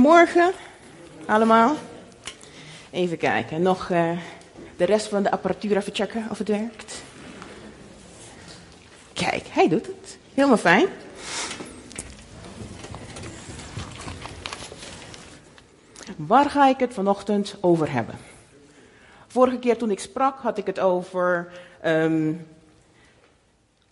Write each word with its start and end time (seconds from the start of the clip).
Morgen 0.00 0.52
allemaal. 1.26 1.76
Even 2.90 3.18
kijken, 3.18 3.62
nog 3.62 3.88
uh, 3.88 4.18
de 4.76 4.84
rest 4.84 5.06
van 5.06 5.22
de 5.22 5.30
apparatuur 5.30 5.76
even 5.76 5.94
checken 5.94 6.26
of 6.30 6.38
het 6.38 6.48
werkt. 6.48 7.02
Kijk, 9.12 9.46
hij 9.46 9.68
doet 9.68 9.86
het. 9.86 10.18
Helemaal 10.34 10.56
fijn. 10.56 10.86
Waar 16.16 16.50
ga 16.50 16.68
ik 16.68 16.78
het 16.78 16.94
vanochtend 16.94 17.56
over 17.60 17.92
hebben? 17.92 18.18
Vorige 19.26 19.58
keer 19.58 19.76
toen 19.76 19.90
ik 19.90 20.00
sprak 20.00 20.38
had 20.38 20.58
ik 20.58 20.66
het 20.66 20.78
over, 20.78 21.52
um, 21.84 22.46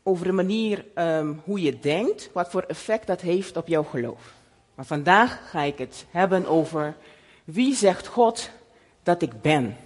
over 0.03 0.27
de 0.27 0.33
manier 0.33 0.85
um, 0.95 1.41
hoe 1.45 1.63
je 1.63 1.79
denkt, 1.79 2.31
wat 2.33 2.51
voor 2.51 2.63
effect 2.63 3.07
dat 3.07 3.21
heeft 3.21 3.57
op 3.57 3.69
jouw 3.69 3.85
geloof. 3.85 4.37
Maar 4.79 4.87
vandaag 4.87 5.51
ga 5.51 5.63
ik 5.63 5.79
het 5.79 6.07
hebben 6.11 6.47
over 6.47 6.97
wie 7.45 7.75
zegt 7.75 8.07
God 8.07 8.51
dat 9.03 9.23
ik 9.23 9.43
ben. 9.43 9.77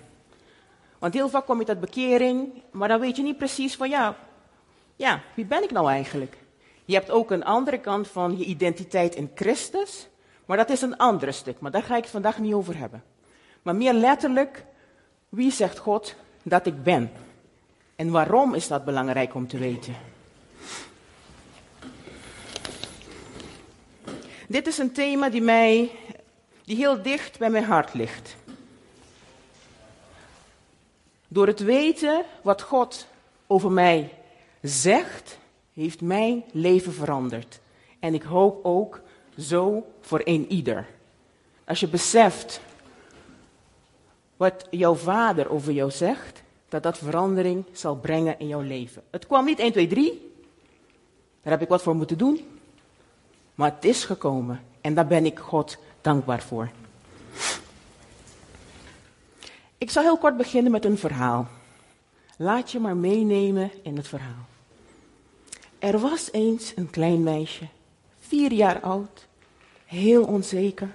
Want 0.98 1.14
heel 1.14 1.28
vaak 1.28 1.46
kom 1.46 1.58
je 1.58 1.64
tot 1.64 1.80
bekering, 1.80 2.62
maar 2.70 2.88
dan 2.88 3.00
weet 3.00 3.16
je 3.16 3.22
niet 3.22 3.36
precies 3.36 3.76
van 3.76 3.88
ja, 3.88 4.16
ja, 4.96 5.20
wie 5.34 5.44
ben 5.44 5.62
ik 5.62 5.70
nou 5.70 5.88
eigenlijk? 5.88 6.36
Je 6.84 6.94
hebt 6.94 7.10
ook 7.10 7.30
een 7.30 7.44
andere 7.44 7.78
kant 7.78 8.08
van 8.08 8.38
je 8.38 8.44
identiteit 8.44 9.14
in 9.14 9.30
Christus, 9.34 10.08
maar 10.44 10.56
dat 10.56 10.70
is 10.70 10.82
een 10.82 10.96
ander 10.96 11.32
stuk, 11.32 11.60
maar 11.60 11.70
daar 11.70 11.82
ga 11.82 11.96
ik 11.96 12.02
het 12.02 12.12
vandaag 12.12 12.38
niet 12.38 12.54
over 12.54 12.78
hebben. 12.78 13.02
Maar 13.62 13.76
meer 13.76 13.92
letterlijk, 13.92 14.64
wie 15.28 15.52
zegt 15.52 15.78
God 15.78 16.14
dat 16.42 16.66
ik 16.66 16.82
ben? 16.82 17.10
En 17.96 18.10
waarom 18.10 18.54
is 18.54 18.68
dat 18.68 18.84
belangrijk 18.84 19.34
om 19.34 19.48
te 19.48 19.58
weten? 19.58 20.11
Dit 24.48 24.66
is 24.66 24.78
een 24.78 24.92
thema 24.92 25.30
die, 25.30 25.40
mij, 25.40 25.90
die 26.64 26.76
heel 26.76 27.02
dicht 27.02 27.38
bij 27.38 27.50
mijn 27.50 27.64
hart 27.64 27.94
ligt. 27.94 28.36
Door 31.28 31.46
het 31.46 31.60
weten 31.60 32.24
wat 32.42 32.62
God 32.62 33.06
over 33.46 33.70
mij 33.70 34.12
zegt, 34.62 35.38
heeft 35.72 36.00
mijn 36.00 36.44
leven 36.52 36.92
veranderd. 36.92 37.60
En 37.98 38.14
ik 38.14 38.22
hoop 38.22 38.64
ook 38.64 39.00
zo 39.38 39.86
voor 40.00 40.20
een 40.24 40.52
ieder. 40.52 40.86
Als 41.64 41.80
je 41.80 41.88
beseft 41.88 42.60
wat 44.36 44.66
jouw 44.70 44.94
vader 44.94 45.50
over 45.50 45.72
jou 45.72 45.90
zegt, 45.90 46.42
dat 46.68 46.82
dat 46.82 46.98
verandering 46.98 47.64
zal 47.72 47.96
brengen 47.96 48.38
in 48.38 48.46
jouw 48.46 48.60
leven. 48.60 49.02
Het 49.10 49.26
kwam 49.26 49.44
niet 49.44 49.58
1, 49.58 49.72
2, 49.72 49.86
3. 49.86 50.32
Daar 51.42 51.52
heb 51.52 51.62
ik 51.62 51.68
wat 51.68 51.82
voor 51.82 51.94
moeten 51.94 52.18
doen. 52.18 52.40
Maar 53.62 53.74
het 53.74 53.84
is 53.84 54.04
gekomen 54.04 54.60
en 54.80 54.94
daar 54.94 55.06
ben 55.06 55.24
ik 55.24 55.38
God 55.38 55.76
dankbaar 56.00 56.42
voor. 56.42 56.70
Ik 59.78 59.90
zal 59.90 60.02
heel 60.02 60.18
kort 60.18 60.36
beginnen 60.36 60.72
met 60.72 60.84
een 60.84 60.98
verhaal. 60.98 61.48
Laat 62.36 62.70
je 62.70 62.78
maar 62.80 62.96
meenemen 62.96 63.70
in 63.82 63.96
het 63.96 64.08
verhaal. 64.08 64.46
Er 65.78 65.98
was 65.98 66.32
eens 66.32 66.72
een 66.76 66.90
klein 66.90 67.22
meisje, 67.22 67.66
vier 68.18 68.52
jaar 68.52 68.80
oud, 68.80 69.26
heel 69.84 70.24
onzeker. 70.24 70.94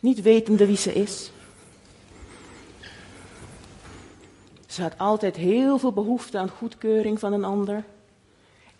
Niet 0.00 0.22
wetende 0.22 0.66
wie 0.66 0.76
ze 0.76 0.92
is. 0.92 1.30
Ze 4.66 4.82
had 4.82 4.98
altijd 4.98 5.36
heel 5.36 5.78
veel 5.78 5.92
behoefte 5.92 6.38
aan 6.38 6.48
goedkeuring 6.48 7.18
van 7.18 7.32
een 7.32 7.44
ander. 7.44 7.84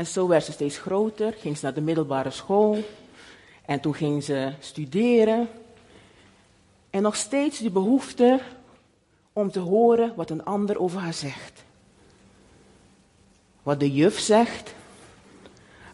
En 0.02 0.08
zo 0.08 0.28
werd 0.28 0.44
ze 0.44 0.52
steeds 0.52 0.78
groter, 0.78 1.34
ging 1.38 1.56
ze 1.56 1.64
naar 1.64 1.74
de 1.74 1.80
middelbare 1.80 2.30
school. 2.30 2.78
En 3.64 3.80
toen 3.80 3.94
ging 3.94 4.24
ze 4.24 4.52
studeren. 4.60 5.48
En 6.90 7.02
nog 7.02 7.16
steeds 7.16 7.58
die 7.58 7.70
behoefte 7.70 8.40
om 9.32 9.50
te 9.50 9.58
horen 9.58 10.12
wat 10.16 10.30
een 10.30 10.44
ander 10.44 10.78
over 10.78 11.00
haar 11.00 11.14
zegt. 11.14 11.64
Wat 13.62 13.80
de 13.80 13.92
juf 13.92 14.18
zegt, 14.18 14.74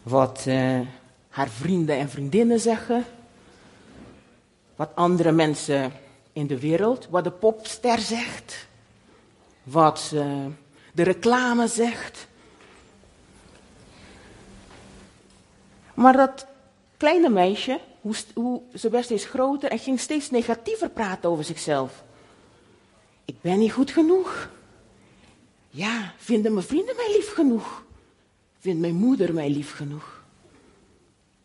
wat 0.03 0.45
uh, 0.47 0.79
haar 1.29 1.49
vrienden 1.49 1.97
en 1.97 2.09
vriendinnen 2.09 2.59
zeggen, 2.59 3.05
wat 4.75 4.89
andere 4.95 5.31
mensen 5.31 5.91
in 6.33 6.47
de 6.47 6.59
wereld, 6.59 7.07
wat 7.09 7.23
de 7.23 7.31
popster 7.31 7.99
zegt, 7.99 8.67
wat 9.63 10.11
uh, 10.13 10.45
de 10.93 11.03
reclame 11.03 11.67
zegt, 11.67 12.27
Maar 15.99 16.17
dat 16.17 16.45
kleine 16.97 17.29
meisje, 17.29 17.79
hoe, 18.01 18.15
hoe, 18.33 18.61
ze 18.75 18.89
werd 18.89 19.05
steeds 19.05 19.25
groter 19.25 19.71
en 19.71 19.79
ging 19.79 19.99
steeds 19.99 20.29
negatiever 20.29 20.89
praten 20.89 21.29
over 21.29 21.43
zichzelf. 21.43 22.03
Ik 23.25 23.41
ben 23.41 23.59
niet 23.59 23.71
goed 23.71 23.91
genoeg. 23.91 24.49
Ja, 25.69 26.13
vinden 26.17 26.53
mijn 26.53 26.65
vrienden 26.65 26.95
mij 26.95 27.11
lief 27.15 27.33
genoeg? 27.33 27.83
Vindt 28.59 28.79
mijn 28.79 28.95
moeder 28.95 29.33
mij 29.33 29.49
lief 29.49 29.75
genoeg? 29.75 30.23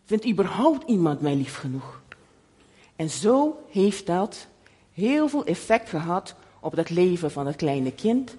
Vindt 0.04 0.26
überhaupt 0.26 0.88
iemand 0.88 1.20
mij 1.20 1.34
lief 1.34 1.56
genoeg? 1.56 2.00
En 2.96 3.10
zo 3.10 3.64
heeft 3.70 4.06
dat 4.06 4.46
heel 4.92 5.28
veel 5.28 5.44
effect 5.44 5.88
gehad 5.88 6.34
op 6.60 6.76
het 6.76 6.90
leven 6.90 7.30
van 7.30 7.46
het 7.46 7.56
kleine 7.56 7.92
kind, 7.92 8.36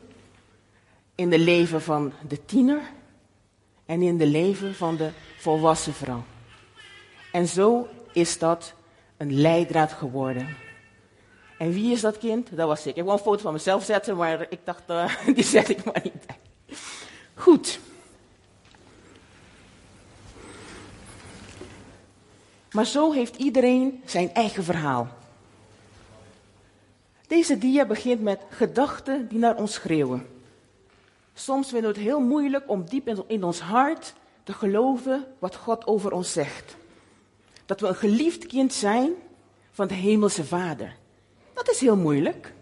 in 1.16 1.32
het 1.32 1.42
leven 1.42 1.82
van 1.82 2.14
de 2.28 2.46
tiener 2.46 2.82
en 3.85 4.01
in 4.01 4.19
het 4.19 4.29
leven 4.29 4.75
van 4.75 4.96
de 4.96 5.09
volwassen 5.38 5.94
vrouw. 5.94 6.23
En 7.31 7.47
zo 7.47 7.88
is 8.13 8.40
dat 8.40 8.73
een 9.18 9.34
leidraad 9.34 9.91
geworden. 9.91 10.57
En 11.57 11.72
wie 11.72 11.91
is 11.91 12.01
dat 12.01 12.18
kind? 12.18 12.56
Dat 12.56 12.68
was 12.68 12.85
ik. 12.85 12.96
Ik 12.96 13.03
wil 13.03 13.13
een 13.13 13.19
foto 13.19 13.41
van 13.41 13.53
mezelf 13.53 13.84
zetten, 13.84 14.16
maar 14.18 14.46
ik 14.50 14.59
dacht, 14.63 14.84
uh, 14.90 15.16
die 15.35 15.44
zet 15.44 15.69
ik 15.69 15.84
maar 15.84 16.01
niet. 16.03 16.25
Goed. 17.34 17.79
Maar 22.72 22.85
zo 22.85 23.12
heeft 23.12 23.35
iedereen 23.35 24.02
zijn 24.06 24.34
eigen 24.34 24.63
verhaal. 24.63 25.07
Deze 27.28 27.57
dia 27.57 27.85
begint 27.85 28.22
met 28.22 28.41
gedachten 28.50 29.28
die 29.28 29.40
naar 29.40 29.56
ons 29.56 29.73
schreeuwen. 29.73 30.34
Soms 31.38 31.69
vinden 31.69 31.91
we 31.91 31.97
het 31.97 32.06
heel 32.06 32.19
moeilijk 32.19 32.69
om 32.69 32.85
diep 32.85 33.25
in 33.28 33.44
ons 33.44 33.59
hart 33.59 34.13
te 34.44 34.53
geloven 34.53 35.25
wat 35.40 35.56
God 35.56 35.88
over 35.88 36.12
ons 36.12 36.31
zegt. 36.31 36.75
Dat 37.66 37.79
we 37.79 37.88
een 37.88 37.96
geliefd 37.96 38.46
kind 38.46 38.73
zijn 38.73 39.12
van 39.72 39.88
de 39.88 39.94
Hemelse 39.94 40.46
Vader. 40.46 40.96
Dat 41.53 41.69
is 41.69 41.79
heel 41.79 41.97
moeilijk. 41.97 42.53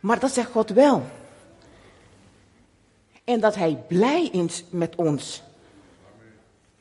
Maar 0.00 0.20
dat 0.20 0.30
zegt 0.30 0.50
God 0.50 0.70
wel. 0.70 1.02
En 3.24 3.40
dat 3.40 3.54
Hij 3.54 3.84
blij 3.88 4.26
is 4.26 4.64
met 4.70 4.94
ons. 4.96 5.42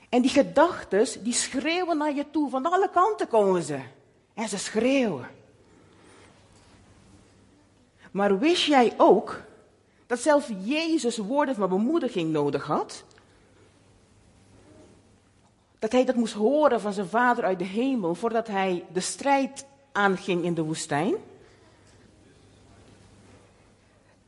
En 0.10 0.22
die 0.22 0.32
gedachten, 0.32 1.24
die 1.24 1.34
schreeuwen 1.34 1.98
naar 1.98 2.16
je 2.16 2.26
toe. 2.32 2.50
Van 2.50 2.72
alle 2.72 2.90
kanten 2.90 3.28
komen 3.28 3.64
ze. 3.64 3.80
En 4.34 4.50
ze 4.50 4.58
schreeuwen. 4.58 5.28
Maar 8.12 8.40
wist 8.40 8.66
jij 8.66 8.94
ook 8.98 9.42
dat 10.08 10.20
zelfs 10.20 10.48
Jezus 10.64 11.18
woorden 11.18 11.56
van 11.56 11.70
bemoediging 11.70 12.32
nodig 12.32 12.64
had? 12.64 13.04
Dat 15.80 15.92
hij 15.92 16.06
dat 16.06 16.16
moest 16.16 16.34
horen 16.34 16.82
van 16.82 16.94
zijn 16.94 17.08
vader 17.08 17.44
uit 17.44 17.60
de 17.60 17.66
hemel 17.66 18.16
voordat 18.16 18.48
hij 18.48 18.86
de 18.94 19.00
strijd 19.00 19.66
aanging 19.92 20.44
in 20.44 20.54
de 20.54 20.64
woestijn. 20.64 21.16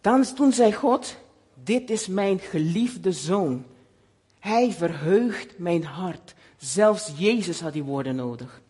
Dan, 0.01 0.33
toen 0.33 0.53
zei 0.53 0.73
God, 0.73 1.16
dit 1.53 1.89
is 1.89 2.07
mijn 2.07 2.39
geliefde 2.39 3.11
zoon. 3.11 3.66
Hij 4.39 4.71
verheugt 4.71 5.59
mijn 5.59 5.83
hart. 5.83 6.33
Zelfs 6.57 7.11
Jezus 7.17 7.61
had 7.61 7.73
die 7.73 7.83
woorden 7.83 8.16
nodig. 8.16 8.61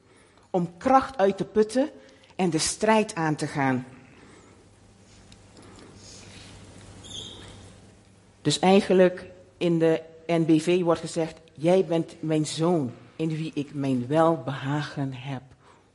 Om 0.49 0.77
kracht 0.77 1.17
uit 1.17 1.37
te 1.37 1.45
putten 1.45 1.89
en 2.35 2.49
de 2.49 2.57
strijd 2.57 3.15
aan 3.15 3.35
te 3.35 3.47
gaan. 3.47 3.85
Dus 8.47 8.59
eigenlijk 8.59 9.25
in 9.57 9.79
de 9.79 10.01
NBV 10.27 10.81
wordt 10.81 10.99
gezegd, 10.99 11.39
jij 11.53 11.85
bent 11.85 12.15
mijn 12.19 12.45
zoon 12.45 12.91
in 13.15 13.27
wie 13.27 13.51
ik 13.53 13.73
mijn 13.73 14.07
welbehagen 14.07 15.13
heb. 15.13 15.41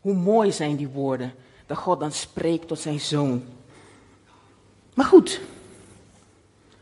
Hoe 0.00 0.14
mooi 0.14 0.52
zijn 0.52 0.76
die 0.76 0.88
woorden 0.88 1.34
dat 1.66 1.76
God 1.76 2.00
dan 2.00 2.12
spreekt 2.12 2.68
tot 2.68 2.78
zijn 2.78 3.00
zoon. 3.00 3.44
Maar 4.94 5.06
goed, 5.06 5.40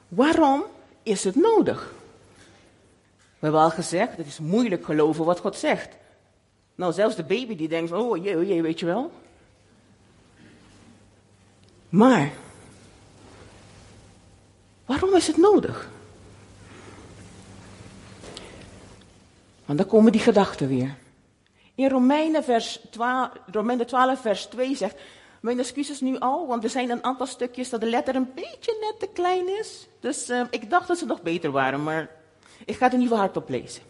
waarom 0.08 0.62
is 1.02 1.25
het 1.25 1.34
nodig? 1.34 1.93
We 3.17 3.38
hebben 3.38 3.61
al 3.61 3.70
gezegd, 3.70 4.17
het 4.17 4.26
is 4.26 4.38
moeilijk 4.38 4.84
geloven 4.84 5.25
wat 5.25 5.40
God 5.40 5.56
zegt. 5.56 5.96
Nou, 6.75 6.93
zelfs 6.93 7.17
de 7.17 7.25
baby 7.25 7.56
die 7.56 7.69
denkt, 7.69 7.93
oh 7.93 8.25
jee, 8.25 8.37
oh 8.37 8.46
jee, 8.46 8.62
weet 8.62 8.81
je 8.81 8.87
wel. 8.87 9.11
Maar, 11.88 12.32
waarom 14.90 15.14
is 15.14 15.26
het 15.26 15.37
nodig? 15.37 15.90
Want 19.64 19.78
dan 19.78 19.87
komen 19.88 20.12
die 20.12 20.20
gedachten 20.20 20.69
weer. 20.69 20.96
In 21.75 21.88
Romeinen, 21.88 22.44
vers 22.44 22.81
12, 22.90 23.31
Romeinen 23.46 23.87
12, 23.87 24.20
vers 24.20 24.44
2 24.44 24.76
zegt, 24.76 25.00
mijn 25.40 25.58
excuses 25.58 26.00
nu 26.00 26.19
al, 26.19 26.46
want 26.46 26.64
er 26.64 26.70
zijn 26.70 26.90
een 26.90 27.04
aantal 27.04 27.26
stukjes 27.26 27.70
dat 27.70 27.81
de 27.81 27.87
letter 27.87 28.14
een 28.14 28.31
beetje 28.34 28.76
net 28.81 28.94
te 28.98 29.08
klein 29.12 29.58
is. 29.58 29.88
Dus 30.00 30.31
uh, 30.31 30.42
ik 30.50 30.70
dacht 30.70 30.88
dat 30.88 30.98
ze 30.98 31.06
nog 31.06 31.22
beter 31.22 31.50
waren, 31.50 31.82
maar 31.82 32.10
ik 32.64 32.76
ga 32.76 32.84
het 32.84 32.93
ieder 32.93 33.08
geval 33.08 33.25
hardop 33.25 33.48
lezen. 33.48 33.82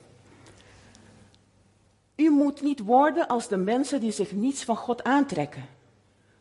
U 2.17 2.31
moet 2.31 2.63
niet 2.63 2.81
worden 2.81 3.27
als 3.27 3.49
de 3.49 3.57
mensen 3.57 4.01
die 4.01 4.13
zich 4.13 4.33
niets 4.33 4.65
van 4.65 4.77
God 4.77 5.05
aantrekken. 5.05 5.69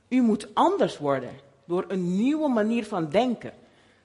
U 0.07 0.21
moet 0.21 0.47
anders 0.53 0.97
worden 0.97 1.31
door 1.65 1.85
een 1.87 2.15
nieuwe 2.15 2.47
manier 2.47 2.85
van 2.85 3.09
denken. 3.09 3.53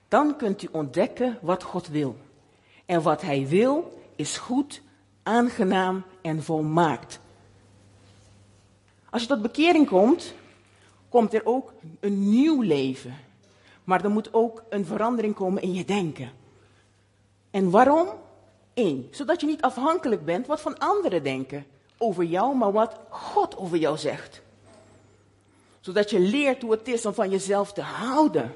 Dan 0.08 0.36
kunt 0.36 0.62
u 0.62 0.68
ontdekken 0.70 1.38
wat 1.40 1.62
God 1.62 1.88
wil. 1.88 2.16
En 2.86 3.02
wat 3.02 3.22
Hij 3.22 3.46
wil 3.48 4.02
is 4.16 4.36
goed, 4.36 4.82
aangenaam 5.22 6.04
en 6.22 6.42
volmaakt. 6.42 7.20
Als 9.10 9.22
je 9.22 9.28
tot 9.28 9.42
bekering 9.42 9.88
komt, 9.88 10.34
komt 11.08 11.34
er 11.34 11.46
ook 11.46 11.72
een 12.00 12.30
nieuw 12.30 12.60
leven. 12.60 13.16
Maar 13.84 14.04
er 14.04 14.10
moet 14.10 14.34
ook 14.34 14.62
een 14.68 14.84
verandering 14.84 15.34
komen 15.34 15.62
in 15.62 15.74
je 15.74 15.84
denken. 15.84 16.30
En 17.50 17.70
waarom? 17.70 18.08
Eén, 18.74 19.08
zodat 19.10 19.40
je 19.40 19.46
niet 19.46 19.62
afhankelijk 19.62 20.24
bent 20.24 20.46
wat 20.46 20.60
van 20.60 20.78
anderen 20.78 21.22
denken 21.22 21.66
over 21.98 22.24
jou, 22.24 22.56
maar 22.56 22.72
wat 22.72 22.96
God 23.08 23.56
over 23.56 23.76
jou 23.76 23.96
zegt. 23.96 24.42
Zodat 25.80 26.10
je 26.10 26.20
leert 26.20 26.62
hoe 26.62 26.70
het 26.70 26.88
is 26.88 27.06
om 27.06 27.14
van 27.14 27.30
jezelf 27.30 27.72
te 27.72 27.82
houden. 27.82 28.52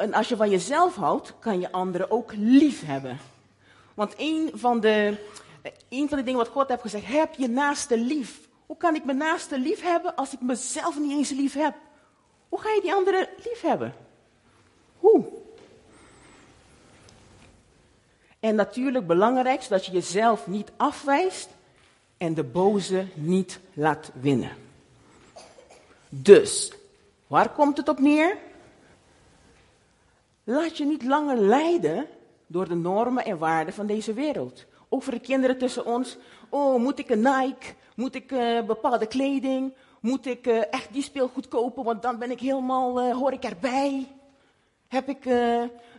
En 0.00 0.14
als 0.14 0.28
je 0.28 0.36
van 0.36 0.50
jezelf 0.50 0.94
houdt, 0.96 1.32
kan 1.38 1.60
je 1.60 1.72
anderen 1.72 2.10
ook 2.10 2.32
lief 2.34 2.86
hebben. 2.86 3.18
Want 3.94 4.14
een 4.16 4.50
van 4.54 4.80
de, 4.80 5.16
een 5.88 6.08
van 6.08 6.18
de 6.18 6.24
dingen 6.24 6.38
wat 6.38 6.48
God 6.48 6.68
heeft 6.68 6.80
gezegd, 6.80 7.06
heb 7.06 7.34
je 7.34 7.48
naaste 7.48 7.98
lief. 7.98 8.48
Hoe 8.66 8.76
kan 8.76 8.94
ik 8.94 9.04
mijn 9.04 9.16
naaste 9.16 9.58
lief 9.58 9.82
hebben 9.82 10.16
als 10.16 10.32
ik 10.32 10.40
mezelf 10.40 10.98
niet 10.98 11.10
eens 11.10 11.30
lief 11.30 11.54
heb? 11.54 11.74
Hoe 12.48 12.60
ga 12.60 12.70
je 12.70 12.80
die 12.80 12.94
anderen 12.94 13.28
lief 13.36 13.60
hebben? 13.60 13.94
Hoe? 14.98 15.24
En 18.40 18.54
natuurlijk 18.54 19.06
belangrijk, 19.06 19.62
zodat 19.62 19.86
je 19.86 19.92
jezelf 19.92 20.46
niet 20.46 20.70
afwijst 20.76 21.48
en 22.16 22.34
de 22.34 22.44
boze 22.44 23.06
niet 23.14 23.60
laat 23.72 24.10
winnen. 24.20 24.52
Dus, 26.08 26.72
waar 27.26 27.48
komt 27.48 27.76
het 27.76 27.88
op 27.88 27.98
neer? 27.98 28.36
Laat 30.50 30.76
je 30.76 30.84
niet 30.84 31.02
langer 31.02 31.36
leiden 31.36 32.06
door 32.46 32.68
de 32.68 32.74
normen 32.74 33.24
en 33.24 33.38
waarden 33.38 33.74
van 33.74 33.86
deze 33.86 34.12
wereld. 34.12 34.66
Ook 34.88 35.02
voor 35.02 35.12
de 35.12 35.20
kinderen 35.20 35.58
tussen 35.58 35.86
ons. 35.86 36.16
Oh, 36.48 36.80
moet 36.80 36.98
ik 36.98 37.10
een 37.10 37.18
Nike? 37.20 37.74
Moet 37.96 38.14
ik 38.14 38.32
uh, 38.32 38.62
bepaalde 38.62 39.06
kleding? 39.06 39.74
Moet 40.00 40.26
ik 40.26 40.46
uh, 40.46 40.62
echt 40.70 40.92
die 40.92 41.02
speelgoed 41.02 41.48
kopen, 41.48 41.84
want 41.84 42.02
dan 42.02 42.18
ben 42.18 42.30
ik 42.30 42.40
helemaal, 42.40 43.08
uh, 43.08 43.16
hoor 43.16 43.32
ik 43.32 43.44
erbij? 43.44 44.06
Heb 44.88 45.08
ik 45.08 45.24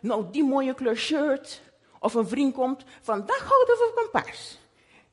nou 0.02 0.26
die 0.32 0.44
mooie 0.44 0.74
kleur 0.74 0.98
shirt? 0.98 1.62
Of 2.00 2.14
een 2.14 2.28
vriend 2.28 2.54
komt, 2.54 2.84
vandag 3.02 3.50
houden 3.50 3.76
we 3.76 3.92
van 3.96 4.22
paars. 4.22 4.58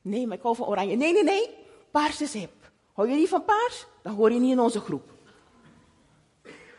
Nee, 0.01 0.27
maar 0.27 0.37
ik 0.37 0.43
hou 0.43 0.55
van 0.55 0.67
oranje. 0.67 0.95
Nee, 0.95 1.13
nee, 1.13 1.23
nee, 1.23 1.55
paars 1.91 2.21
is 2.21 2.33
hip. 2.33 2.71
Hou 2.93 3.09
je 3.09 3.15
niet 3.15 3.29
van 3.29 3.45
paars? 3.45 3.85
Dan 4.03 4.13
hoor 4.13 4.31
je 4.31 4.39
niet 4.39 4.51
in 4.51 4.59
onze 4.59 4.79
groep. 4.79 5.09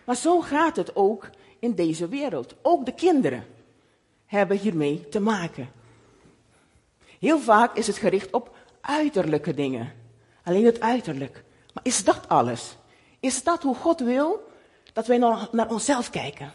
Maar 0.04 0.16
zo 0.16 0.40
gaat 0.40 0.76
het 0.76 0.96
ook 0.96 1.28
in 1.60 1.74
deze 1.74 2.08
wereld. 2.08 2.54
Ook 2.62 2.86
de 2.86 2.94
kinderen 2.94 3.44
hebben 4.26 4.56
hiermee 4.56 5.08
te 5.08 5.20
maken. 5.20 5.68
Heel 7.18 7.38
vaak 7.38 7.76
is 7.76 7.86
het 7.86 7.96
gericht 7.96 8.32
op 8.32 8.56
uiterlijke 8.80 9.54
dingen. 9.54 9.92
Alleen 10.44 10.64
het 10.64 10.80
uiterlijk. 10.80 11.44
Maar 11.74 11.84
is 11.84 12.04
dat 12.04 12.28
alles? 12.28 12.76
Is 13.20 13.42
dat 13.42 13.62
hoe 13.62 13.74
God 13.74 14.00
wil 14.00 14.48
dat 14.92 15.06
wij 15.06 15.18
naar 15.52 15.70
onszelf 15.70 16.10
kijken? 16.10 16.52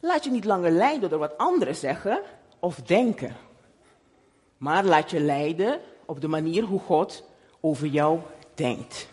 Laat 0.00 0.24
je 0.24 0.30
niet 0.30 0.44
langer 0.44 0.70
leiden 0.70 1.10
door 1.10 1.18
wat 1.18 1.38
anderen 1.38 1.76
zeggen 1.76 2.20
of 2.58 2.76
denken. 2.76 3.36
Maar 4.58 4.84
laat 4.84 5.10
je 5.10 5.20
leiden 5.20 5.80
op 6.04 6.20
de 6.20 6.28
manier 6.28 6.62
hoe 6.62 6.80
God 6.80 7.24
over 7.60 7.86
jou 7.86 8.20
denkt. 8.54 9.08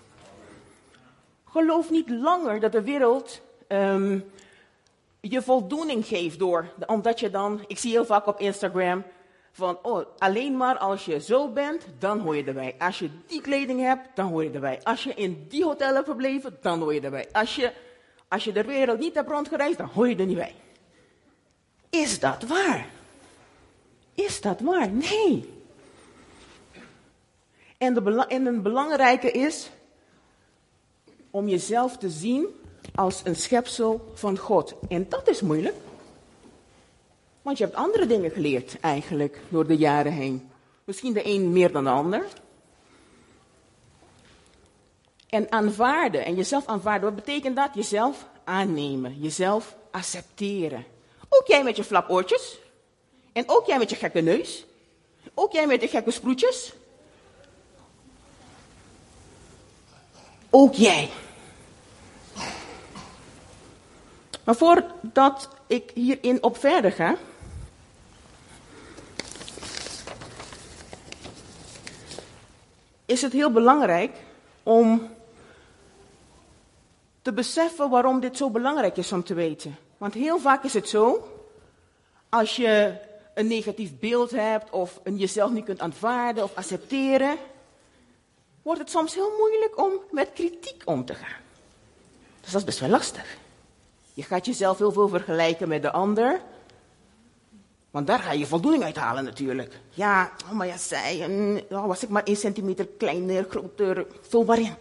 Geloof 1.46 1.90
niet 1.90 2.10
langer 2.10 2.60
dat 2.60 2.72
de 2.72 2.82
wereld 2.82 3.42
um, 3.68 4.32
je 5.30 5.42
voldoening 5.42 6.06
geeft 6.06 6.40
door, 6.40 6.74
omdat 6.86 7.20
je 7.20 7.30
dan, 7.30 7.64
ik 7.68 7.78
zie 7.78 7.92
heel 7.92 8.06
vaak 8.06 8.28
op 8.28 8.40
Instagram, 8.40 9.04
van 9.52 9.80
oh, 9.82 10.06
alleen 10.18 10.58
maar 10.58 10.78
als 10.78 11.06
je 11.06 11.20
zo 11.20 11.50
bent, 11.50 11.86
dan 12.00 12.20
hoor 12.20 12.36
je 12.36 12.44
erbij. 12.44 12.76
Als 12.78 13.00
je 13.00 13.10
die 13.28 13.42
kleding 13.42 13.80
hebt, 13.80 14.16
dan 14.16 14.28
hoor 14.28 14.44
je 14.44 14.52
erbij. 14.52 14.80
Als 14.84 15.04
je 15.04 15.14
in 15.14 15.46
die 15.50 15.64
hotel 15.64 15.94
hebt 15.94 16.06
verbleven, 16.06 16.58
dan 16.62 16.80
hoor 16.80 16.94
je 16.94 17.02
erbij. 17.02 17.28
Als 17.32 17.56
je, 17.56 17.72
als 18.28 18.44
je 18.44 18.52
de 18.52 18.64
wereld 18.64 19.00
niet 19.00 19.14
hebt 19.14 19.30
rondgereisd, 19.30 19.78
dan 19.78 19.88
hoor 19.88 20.10
je 20.10 20.16
er 20.16 20.26
niet 20.26 20.38
bij. 20.38 20.56
Is 21.90 22.20
dat 22.20 22.44
waar? 22.44 22.88
Is 24.14 24.42
dat 24.42 24.60
waar? 24.60 24.90
Nee. 24.90 25.54
En, 27.78 27.94
de, 27.94 28.26
en 28.28 28.46
een 28.46 28.62
belangrijke 28.62 29.32
is 29.32 29.70
om 31.30 31.48
jezelf 31.48 31.98
te 31.98 32.10
zien 32.10 32.48
als 32.96 33.22
een 33.24 33.36
schepsel 33.36 34.12
van 34.14 34.38
God. 34.38 34.74
En 34.90 35.10
dat 35.10 35.28
is 35.28 35.42
moeilijk. 35.42 35.76
Want 37.42 37.58
je 37.58 37.64
hebt 37.64 37.76
andere 37.76 38.06
dingen 38.06 38.32
geleerd 38.32 38.80
eigenlijk 38.80 39.40
door 39.50 39.68
de 39.68 39.78
jaren 39.78 40.12
heen. 40.12 40.50
Misschien 40.84 41.14
de 41.14 41.28
een 41.28 41.52
meer 41.52 41.72
dan 41.72 41.84
de 41.84 41.90
ander. 41.90 42.26
En 45.30 45.52
aanvaarden 45.52 46.26
en 46.26 46.36
jezelf 46.36 46.66
aanvaarden, 46.66 47.14
wat 47.14 47.26
betekent 47.26 47.56
dat? 47.56 47.70
Jezelf 47.74 48.28
aannemen, 48.44 49.20
jezelf 49.20 49.76
accepteren. 49.92 50.86
Ook 51.30 51.48
jij 51.48 51.64
met 51.64 51.76
je 51.76 51.84
flapoortjes. 51.84 52.60
En 53.34 53.44
ook 53.46 53.66
jij 53.66 53.78
met 53.78 53.90
je 53.90 53.96
gekke 53.96 54.22
neus. 54.22 54.66
Ook 55.34 55.52
jij 55.52 55.68
met 55.68 55.82
je 55.82 55.88
gekke 55.88 56.12
sproetjes. 56.12 56.74
Ook 60.50 60.74
jij. 60.74 61.10
Maar 64.44 64.56
voordat 64.56 65.50
ik 65.68 65.92
hierin 65.94 66.44
op 66.44 66.58
verder 66.58 66.92
ga. 66.92 67.16
Is 73.06 73.22
het 73.22 73.34
heel 73.34 73.52
belangrijk 73.52 74.18
om 74.64 75.10
te 77.22 77.34
beseffen 77.34 77.90
waarom 77.90 78.20
dit 78.20 78.38
zo 78.38 78.50
belangrijk 78.50 78.98
is 78.98 79.12
om 79.12 79.24
te 79.24 79.34
weten. 79.34 79.76
Want 79.98 80.14
heel 80.14 80.40
vaak 80.40 80.64
is 80.64 80.74
het 80.74 80.90
zo, 80.90 81.28
als 82.30 82.56
je 82.56 82.96
een 83.34 83.48
negatief 83.48 84.00
beeld 84.00 84.32
hebt 84.32 84.70
of 84.70 85.00
een 85.04 85.18
jezelf 85.18 85.52
niet 85.52 85.66
kunt 85.66 85.80
aanvaarden 85.80 86.44
of 86.44 86.56
accepteren, 86.56 87.38
wordt 88.62 88.80
het 88.80 88.90
soms 88.90 89.14
heel 89.14 89.32
moeilijk 89.38 89.78
om 89.78 89.92
met 90.12 90.34
kritiek 90.34 90.82
om 90.86 91.06
te 91.06 91.14
gaan. 91.14 91.42
Dus 92.42 92.52
dat 92.52 92.62
is 92.62 92.68
best 92.68 92.80
wel 92.80 92.90
lastig. 92.90 93.38
Je 94.14 94.24
gaat 94.24 94.46
jezelf 94.46 94.78
heel 94.78 94.92
veel 94.92 95.08
vergelijken 95.08 95.68
met 95.68 95.82
de 95.82 95.92
ander. 95.92 96.42
Want 97.92 98.08
daar 98.08 98.20
ga 98.20 98.32
je 98.32 98.46
voldoening 98.46 98.84
uit 98.84 98.96
halen 98.96 99.24
natuurlijk. 99.24 99.80
Ja, 99.90 100.32
oh, 100.46 100.52
maar 100.52 100.68
ja, 100.68 100.78
zij, 100.78 101.26
oh, 101.70 101.86
was 101.86 102.04
ik 102.04 102.10
maar 102.10 102.24
één 102.24 102.36
centimeter 102.36 102.88
kleiner, 102.98 103.46
groter, 103.50 104.06
vul 104.22 104.44
maar 104.44 104.60
in. 104.60 104.76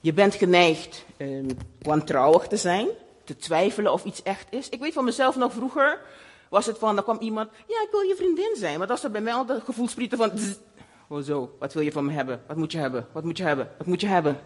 Je 0.00 0.12
bent 0.12 0.34
geneigd 0.34 1.04
eh, 1.16 1.28
wantrouwig 1.82 2.46
te 2.46 2.56
zijn, 2.56 2.88
te 3.24 3.36
twijfelen 3.36 3.92
of 3.92 4.04
iets 4.04 4.22
echt 4.22 4.46
is. 4.50 4.68
Ik 4.68 4.80
weet 4.80 4.92
van 4.92 5.04
mezelf 5.04 5.36
nog 5.36 5.52
vroeger, 5.52 6.00
was 6.48 6.66
het 6.66 6.78
van, 6.78 6.94
dan 6.94 7.04
kwam 7.04 7.18
iemand, 7.20 7.50
ja, 7.66 7.82
ik 7.82 7.88
wil 7.90 8.00
je 8.00 8.14
vriendin 8.16 8.56
zijn. 8.56 8.78
Maar 8.78 8.86
dat 8.86 8.96
was 8.96 9.04
er 9.04 9.10
bij 9.10 9.20
mij 9.20 9.32
al 9.32 9.46
de 9.46 9.60
gevoelsprieten 9.60 10.18
van, 10.18 10.30
oh 11.08 11.22
zo, 11.22 11.56
wat 11.58 11.72
wil 11.72 11.82
je 11.82 11.92
van 11.92 12.04
me 12.04 12.12
hebben? 12.12 12.42
Wat 12.46 12.56
moet 12.56 12.72
je 12.72 12.78
hebben? 12.78 13.06
Wat 13.12 13.24
moet 13.24 13.36
je 13.36 13.44
hebben? 13.44 13.68
Wat 13.78 13.86
moet 13.86 14.00
je 14.00 14.06
hebben? 14.06 14.40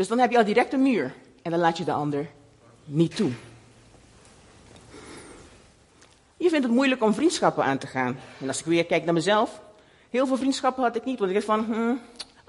Dus 0.00 0.08
dan 0.08 0.18
heb 0.18 0.30
je 0.30 0.38
al 0.38 0.44
direct 0.44 0.72
een 0.72 0.82
muur. 0.82 1.14
En 1.42 1.50
dan 1.50 1.60
laat 1.60 1.78
je 1.78 1.84
de 1.84 1.92
ander 1.92 2.26
niet 2.84 3.16
toe. 3.16 3.30
Je 6.36 6.48
vindt 6.48 6.64
het 6.64 6.74
moeilijk 6.74 7.02
om 7.02 7.14
vriendschappen 7.14 7.64
aan 7.64 7.78
te 7.78 7.86
gaan. 7.86 8.18
En 8.40 8.48
als 8.48 8.58
ik 8.58 8.64
weer 8.64 8.86
kijk 8.86 9.04
naar 9.04 9.14
mezelf, 9.14 9.60
heel 10.10 10.26
veel 10.26 10.36
vriendschappen 10.36 10.82
had 10.82 10.96
ik 10.96 11.04
niet. 11.04 11.18
Want 11.18 11.30
ik 11.30 11.36
dacht 11.36 11.46
van, 11.46 11.64
hmm, 11.64 12.00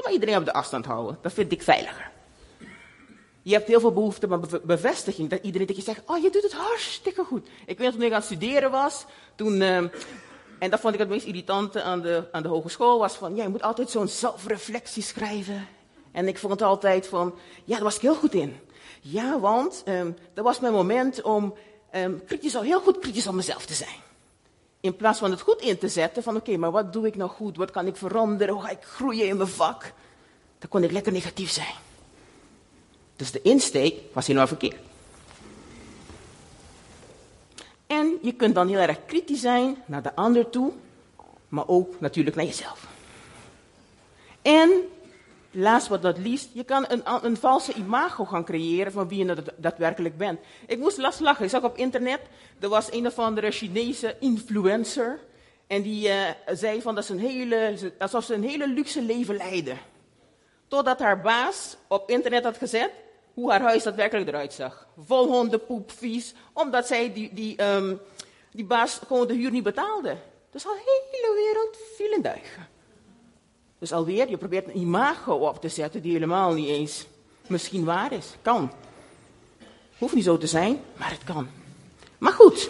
maar 0.03 0.11
iedereen 0.11 0.37
op 0.37 0.45
de 0.45 0.53
afstand 0.53 0.85
houden. 0.85 1.17
Dat 1.21 1.33
vind 1.33 1.51
ik 1.51 1.61
veiliger. 1.61 2.11
Je 3.41 3.53
hebt 3.53 3.67
heel 3.67 3.79
veel 3.79 3.93
behoefte 3.93 4.27
aan 4.29 4.61
bevestiging. 4.63 5.29
Dat 5.29 5.43
iedereen 5.43 5.67
tegen 5.67 5.83
je 5.83 5.91
zegt, 5.91 6.09
oh 6.09 6.17
je 6.17 6.29
doet 6.29 6.43
het 6.43 6.53
hartstikke 6.53 7.23
goed. 7.23 7.47
Ik 7.65 7.77
weet 7.77 7.91
toen 7.91 8.01
ik 8.01 8.11
aan 8.11 8.15
het 8.15 8.25
studeren 8.25 8.71
was, 8.71 9.05
toen... 9.35 9.61
Uh, 9.61 9.77
en 10.59 10.69
dat 10.69 10.79
vond 10.79 10.93
ik 10.93 10.99
het 10.99 11.09
meest 11.09 11.25
irritante 11.25 11.81
aan 11.81 12.01
de, 12.01 12.27
aan 12.31 12.43
de 12.43 12.49
hogeschool, 12.49 12.99
was 12.99 13.13
van, 13.13 13.35
ja, 13.35 13.43
je 13.43 13.49
moet 13.49 13.63
altijd 13.63 13.89
zo'n 13.89 14.07
zelfreflectie 14.07 15.03
schrijven. 15.03 15.67
En 16.11 16.27
ik 16.27 16.37
vond 16.37 16.61
altijd 16.61 17.07
van, 17.07 17.35
ja, 17.63 17.75
daar 17.75 17.83
was 17.83 17.95
ik 17.95 18.01
heel 18.01 18.15
goed 18.15 18.33
in. 18.33 18.59
Ja, 19.01 19.39
want 19.39 19.83
um, 19.87 20.15
dat 20.33 20.43
was 20.43 20.59
mijn 20.59 20.73
moment 20.73 21.21
om 21.21 21.53
um, 21.95 22.25
kritisch, 22.25 22.53
heel 22.53 22.81
goed 22.81 22.99
kritisch 22.99 23.27
op 23.27 23.33
mezelf 23.33 23.65
te 23.65 23.73
zijn. 23.73 23.99
In 24.79 24.95
plaats 24.95 25.19
van 25.19 25.31
het 25.31 25.41
goed 25.41 25.61
in 25.61 25.77
te 25.77 25.87
zetten 25.87 26.23
van 26.23 26.35
oké, 26.35 26.57
maar 26.57 26.71
wat 26.71 26.93
doe 26.93 27.07
ik 27.07 27.15
nou 27.15 27.29
goed? 27.29 27.57
Wat 27.57 27.71
kan 27.71 27.87
ik 27.87 27.95
veranderen? 27.95 28.53
Hoe 28.53 28.63
ga 28.63 28.69
ik 28.69 28.83
groeien 28.83 29.27
in 29.27 29.37
mijn 29.37 29.49
vak? 29.49 29.93
Dan 30.59 30.69
kon 30.69 30.83
ik 30.83 30.91
lekker 30.91 31.11
negatief 31.11 31.51
zijn. 31.51 31.75
Dus 33.15 33.31
de 33.31 33.41
insteek 33.41 33.99
was 34.13 34.27
helemaal 34.27 34.47
verkeerd. 34.47 34.79
En 37.87 38.17
je 38.21 38.33
kunt 38.33 38.55
dan 38.55 38.67
heel 38.67 38.77
erg 38.77 39.05
kritisch 39.05 39.41
zijn 39.41 39.83
naar 39.85 40.01
de 40.01 40.15
ander 40.15 40.49
toe, 40.49 40.71
maar 41.47 41.67
ook 41.67 41.99
natuurlijk 41.99 42.35
naar 42.35 42.45
jezelf. 42.45 42.87
En 44.41 44.71
last 45.51 45.89
but 45.89 46.01
not 46.01 46.17
least, 46.17 46.49
je 46.53 46.63
kan 46.63 46.85
een, 46.87 47.01
een 47.25 47.37
valse 47.37 47.73
imago 47.73 48.25
gaan 48.25 48.45
creëren 48.45 48.91
van 48.91 49.07
wie 49.07 49.25
je 49.25 49.43
daadwerkelijk 49.57 50.17
bent. 50.17 50.39
Ik 50.67 50.79
moest 50.79 50.97
last 50.97 51.19
lachen. 51.19 51.43
Ik 51.43 51.49
zag 51.49 51.63
op 51.63 51.77
internet, 51.77 52.19
er 52.59 52.69
was 52.69 52.91
een 52.91 53.07
of 53.07 53.19
andere 53.19 53.51
Chinese 53.51 54.15
influencer. 54.19 55.19
En 55.67 55.81
die 55.81 56.07
uh, 56.07 56.29
zei 56.45 56.81
van 56.81 56.95
dat 56.95 57.05
ze 57.05 57.13
een 57.13 57.19
hele, 57.19 57.93
alsof 57.99 58.23
ze 58.23 58.33
een 58.33 58.43
hele 58.43 58.67
luxe 58.67 59.01
leven 59.01 59.35
leiden. 59.35 59.77
Totdat 60.67 60.99
haar 60.99 61.21
baas 61.21 61.77
op 61.87 62.09
internet 62.09 62.43
had 62.43 62.57
gezet 62.57 62.91
hoe 63.33 63.51
haar 63.51 63.61
huis 63.61 63.83
daadwerkelijk 63.83 64.27
eruit 64.27 64.53
zag. 64.53 64.87
Vol 64.97 65.27
hondenpoep, 65.27 65.91
vies, 65.91 66.33
omdat 66.53 66.87
zij 66.87 67.13
die, 67.13 67.33
die, 67.33 67.63
um, 67.63 67.99
die 68.51 68.65
baas 68.65 68.99
gewoon 69.07 69.27
de 69.27 69.33
huur 69.33 69.51
niet 69.51 69.63
betaalde. 69.63 70.15
Dus 70.51 70.65
al 70.65 70.75
hele 70.75 71.33
wereld 71.35 71.77
viel 71.95 72.11
in 72.11 72.21
duigen. 72.21 72.67
Dus 73.81 73.91
alweer, 73.91 74.29
je 74.29 74.37
probeert 74.37 74.67
een 74.67 74.77
imago 74.77 75.33
op 75.33 75.61
te 75.61 75.69
zetten 75.69 76.01
die 76.01 76.11
helemaal 76.11 76.53
niet 76.53 76.67
eens 76.67 77.05
misschien 77.47 77.83
waar 77.83 78.11
is. 78.11 78.25
Kan. 78.41 78.71
Hoeft 79.97 80.13
niet 80.13 80.23
zo 80.23 80.37
te 80.37 80.47
zijn, 80.47 80.81
maar 80.95 81.09
het 81.09 81.23
kan. 81.23 81.49
Maar 82.17 82.33
goed, 82.33 82.69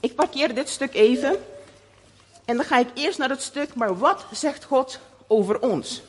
ik 0.00 0.14
parkeer 0.14 0.54
dit 0.54 0.68
stuk 0.68 0.94
even. 0.94 1.36
En 2.44 2.56
dan 2.56 2.64
ga 2.64 2.78
ik 2.78 2.88
eerst 2.94 3.18
naar 3.18 3.28
het 3.28 3.42
stuk, 3.42 3.74
maar 3.74 3.98
wat 3.98 4.26
zegt 4.32 4.64
God 4.64 5.00
over 5.26 5.60
ons? 5.60 6.02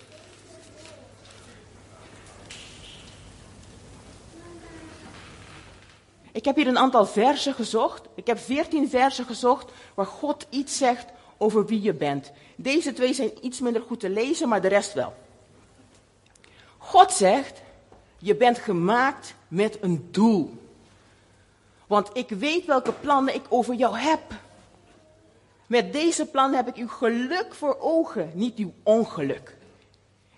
Ik 6.32 6.46
heb 6.46 6.56
hier 6.56 6.68
een 6.68 6.78
aantal 6.78 7.06
versen 7.06 7.54
gezocht. 7.54 8.08
Ik 8.16 8.28
heb 8.28 8.40
veertien 8.40 8.90
versen 8.90 9.26
gezocht 9.26 9.72
waar 9.94 10.06
God 10.06 10.46
iets 10.50 10.78
zegt 10.78 11.06
over 11.40 11.66
wie 11.66 11.82
je 11.82 11.94
bent. 11.94 12.32
Deze 12.56 12.94
twee 12.94 13.14
zijn 13.14 13.32
iets 13.42 13.60
minder 13.60 13.82
goed 13.82 14.00
te 14.00 14.10
lezen, 14.10 14.50
maar 14.50 14.62
de 14.62 14.68
rest 14.68 14.94
wel. 14.94 15.14
God 16.78 17.12
zegt, 17.12 17.62
je 18.18 18.36
bent 18.36 18.58
gemaakt 18.58 19.34
met 19.48 19.78
een 19.82 20.08
doel. 20.12 20.58
Want 21.88 22.10
ik 22.14 22.30
weet 22.30 22.66
welke 22.66 22.92
plannen 22.92 23.36
ik 23.36 23.46
over 23.50 23.74
jou 23.74 23.98
heb. 23.98 24.22
Met 25.68 25.94
deze 25.94 26.26
plannen 26.26 26.58
heb 26.58 26.68
ik 26.68 26.76
uw 26.76 26.88
geluk 26.88 27.54
voor 27.54 27.78
ogen, 27.80 28.32
niet 28.34 28.58
uw 28.58 28.74
ongeluk. 28.84 29.58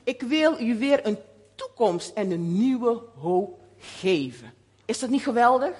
Ik 0.03 0.21
wil 0.21 0.61
u 0.61 0.77
weer 0.77 1.05
een 1.05 1.17
toekomst 1.55 2.11
en 2.13 2.31
een 2.31 2.57
nieuwe 2.57 3.01
hoop 3.19 3.59
geven. 3.79 4.53
Is 4.85 4.99
dat 4.99 5.09
niet 5.09 5.23
geweldig? 5.23 5.73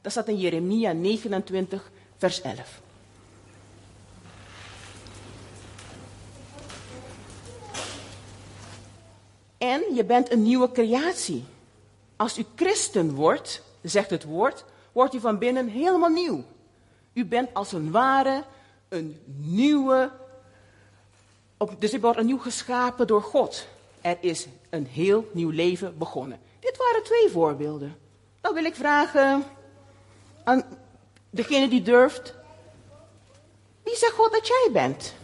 Dat 0.00 0.12
staat 0.12 0.28
in 0.28 0.38
Jeremia 0.38 0.92
29, 0.92 1.90
vers 2.16 2.40
11. 2.40 2.80
En 9.60 9.94
je 9.94 10.04
bent 10.04 10.32
een 10.32 10.42
nieuwe 10.42 10.72
creatie. 10.72 11.44
Als 12.16 12.38
u 12.38 12.44
christen 12.54 13.14
wordt, 13.14 13.62
zegt 13.82 14.10
het 14.10 14.24
woord, 14.24 14.64
wordt 14.92 15.14
u 15.14 15.20
van 15.20 15.38
binnen 15.38 15.68
helemaal 15.68 16.08
nieuw. 16.08 16.44
U 17.12 17.24
bent 17.24 17.54
als 17.54 17.72
een 17.72 17.90
ware 17.90 18.44
een 18.88 19.20
nieuwe, 19.36 20.10
dus 21.78 21.94
u 21.94 22.00
wordt 22.00 22.18
een 22.18 22.26
nieuw 22.26 22.38
geschapen 22.38 23.06
door 23.06 23.22
God. 23.22 23.66
Er 24.00 24.16
is 24.20 24.46
een 24.70 24.86
heel 24.86 25.28
nieuw 25.32 25.50
leven 25.50 25.98
begonnen. 25.98 26.40
Dit 26.60 26.76
waren 26.76 27.02
twee 27.02 27.28
voorbeelden. 27.28 27.96
Dan 28.40 28.54
wil 28.54 28.64
ik 28.64 28.74
vragen 28.74 29.44
aan 30.44 30.64
degene 31.30 31.68
die 31.68 31.82
durft. 31.82 32.34
Wie 33.82 33.96
zegt 33.96 34.12
God 34.12 34.32
dat 34.32 34.46
jij 34.46 34.68
bent? 34.72 35.14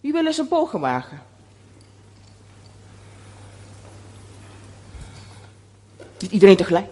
Wie 0.00 0.12
wil 0.12 0.26
eens 0.26 0.38
een 0.38 0.48
poging 0.48 0.82
wagen? 0.82 1.28
Niet 6.20 6.30
iedereen 6.30 6.56
tegelijk. 6.56 6.86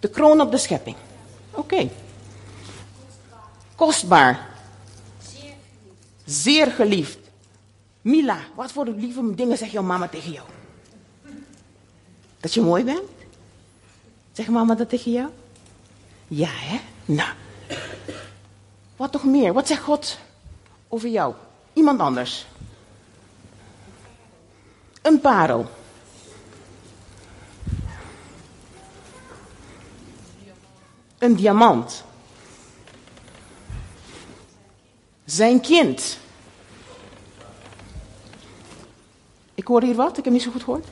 De 0.00 0.08
kroon 0.08 0.40
op 0.40 0.50
de 0.50 0.58
schepping. 0.58 0.96
Oké. 1.50 1.88
Kostbaar. 3.74 4.48
Zeer 6.24 6.66
geliefd. 6.66 7.18
Mila, 8.00 8.38
wat 8.54 8.72
voor 8.72 8.88
lieve 8.88 9.34
dingen 9.34 9.58
zegt 9.58 9.70
jouw 9.70 9.82
mama 9.82 10.08
tegen 10.08 10.32
jou? 10.32 10.46
Dat 12.40 12.54
je 12.54 12.60
mooi 12.60 12.84
bent? 12.84 13.10
Zeg 14.32 14.48
mama 14.48 14.74
dat 14.74 14.88
tegen 14.88 15.12
jou? 15.12 15.28
Ja, 16.28 16.48
hè? 16.50 16.80
Nou. 17.04 17.30
Wat 18.96 19.12
nog 19.12 19.24
meer? 19.24 19.52
Wat 19.52 19.66
zegt 19.66 19.82
God 19.82 20.18
over 20.88 21.08
jou? 21.08 21.34
Iemand 21.72 22.00
anders. 22.00 22.46
Een 25.02 25.20
parel. 25.20 25.68
Een 31.18 31.36
diamant. 31.36 32.04
Zijn 35.24 35.60
kind. 35.60 36.18
Ik 39.54 39.66
hoor 39.66 39.82
hier 39.82 39.94
wat, 39.94 40.18
ik 40.18 40.24
heb 40.24 40.32
niet 40.32 40.42
zo 40.42 40.50
goed 40.50 40.62
gehoord. 40.62 40.86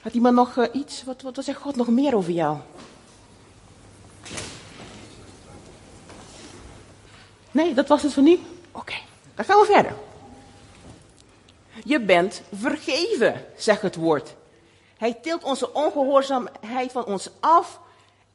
Had 0.00 0.14
iemand 0.14 0.34
nog 0.34 0.56
uh, 0.56 0.66
iets? 0.72 1.04
Wat, 1.04 1.22
wat, 1.22 1.44
zegt 1.44 1.60
God 1.60 1.76
nog 1.76 1.88
meer 1.88 2.16
over 2.16 2.32
jou? 2.32 2.58
Nee, 7.50 7.74
dat 7.74 7.88
was 7.88 8.02
het 8.02 8.12
van 8.12 8.22
nu? 8.22 8.40
Oké, 8.72 8.94
dan 9.34 9.44
gaan 9.44 9.58
we 9.58 9.66
verder. 9.66 9.94
Je 11.84 12.00
bent 12.00 12.42
vergeven, 12.52 13.44
zegt 13.56 13.82
het 13.82 13.96
woord. 13.96 14.34
Hij 14.96 15.12
tilt 15.14 15.44
onze 15.44 15.72
ongehoorzaamheid 15.72 16.92
van 16.92 17.04
ons 17.04 17.30
af. 17.40 17.80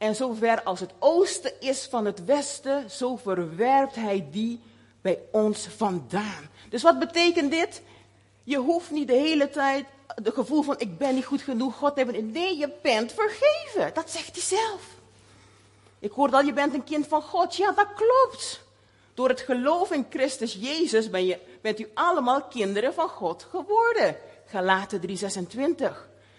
En 0.04 0.14
zover 0.14 0.62
als 0.62 0.80
het 0.80 0.90
oosten 0.98 1.60
is 1.60 1.86
van 1.90 2.04
het 2.04 2.24
westen, 2.24 2.90
zo 2.90 3.16
verwerpt 3.16 3.94
hij 3.94 4.28
die 4.30 4.60
bij 5.00 5.18
ons 5.32 5.66
vandaan. 5.76 6.50
Dus 6.70 6.82
wat 6.82 6.98
betekent 6.98 7.50
dit? 7.50 7.82
Je 8.42 8.56
hoeft 8.56 8.90
niet 8.90 9.08
de 9.08 9.14
hele 9.14 9.50
tijd 9.50 9.86
het 10.06 10.34
gevoel 10.34 10.62
van 10.62 10.74
ik 10.78 10.98
ben 10.98 11.14
niet 11.14 11.24
goed 11.24 11.42
genoeg, 11.42 11.76
God 11.76 11.96
hebben. 11.96 12.30
Nee, 12.30 12.58
je 12.58 12.72
bent 12.82 13.12
vergeven. 13.12 13.94
Dat 13.94 14.10
zegt 14.10 14.32
hij 14.32 14.42
zelf. 14.42 14.82
Ik 15.98 16.12
hoorde 16.12 16.36
al, 16.36 16.42
je 16.42 16.52
bent 16.52 16.74
een 16.74 16.84
kind 16.84 17.06
van 17.06 17.22
God. 17.22 17.56
Ja, 17.56 17.72
dat 17.72 17.88
klopt. 17.94 18.60
Door 19.14 19.28
het 19.28 19.40
geloof 19.40 19.90
in 19.92 20.06
Christus 20.10 20.56
Jezus 20.60 21.10
ben 21.10 21.26
je, 21.26 21.38
bent 21.60 21.80
u 21.80 21.90
allemaal 21.94 22.42
kinderen 22.42 22.94
van 22.94 23.08
God 23.08 23.46
geworden. 23.50 24.16
Galaten 24.46 25.00
3:26. 25.08 25.92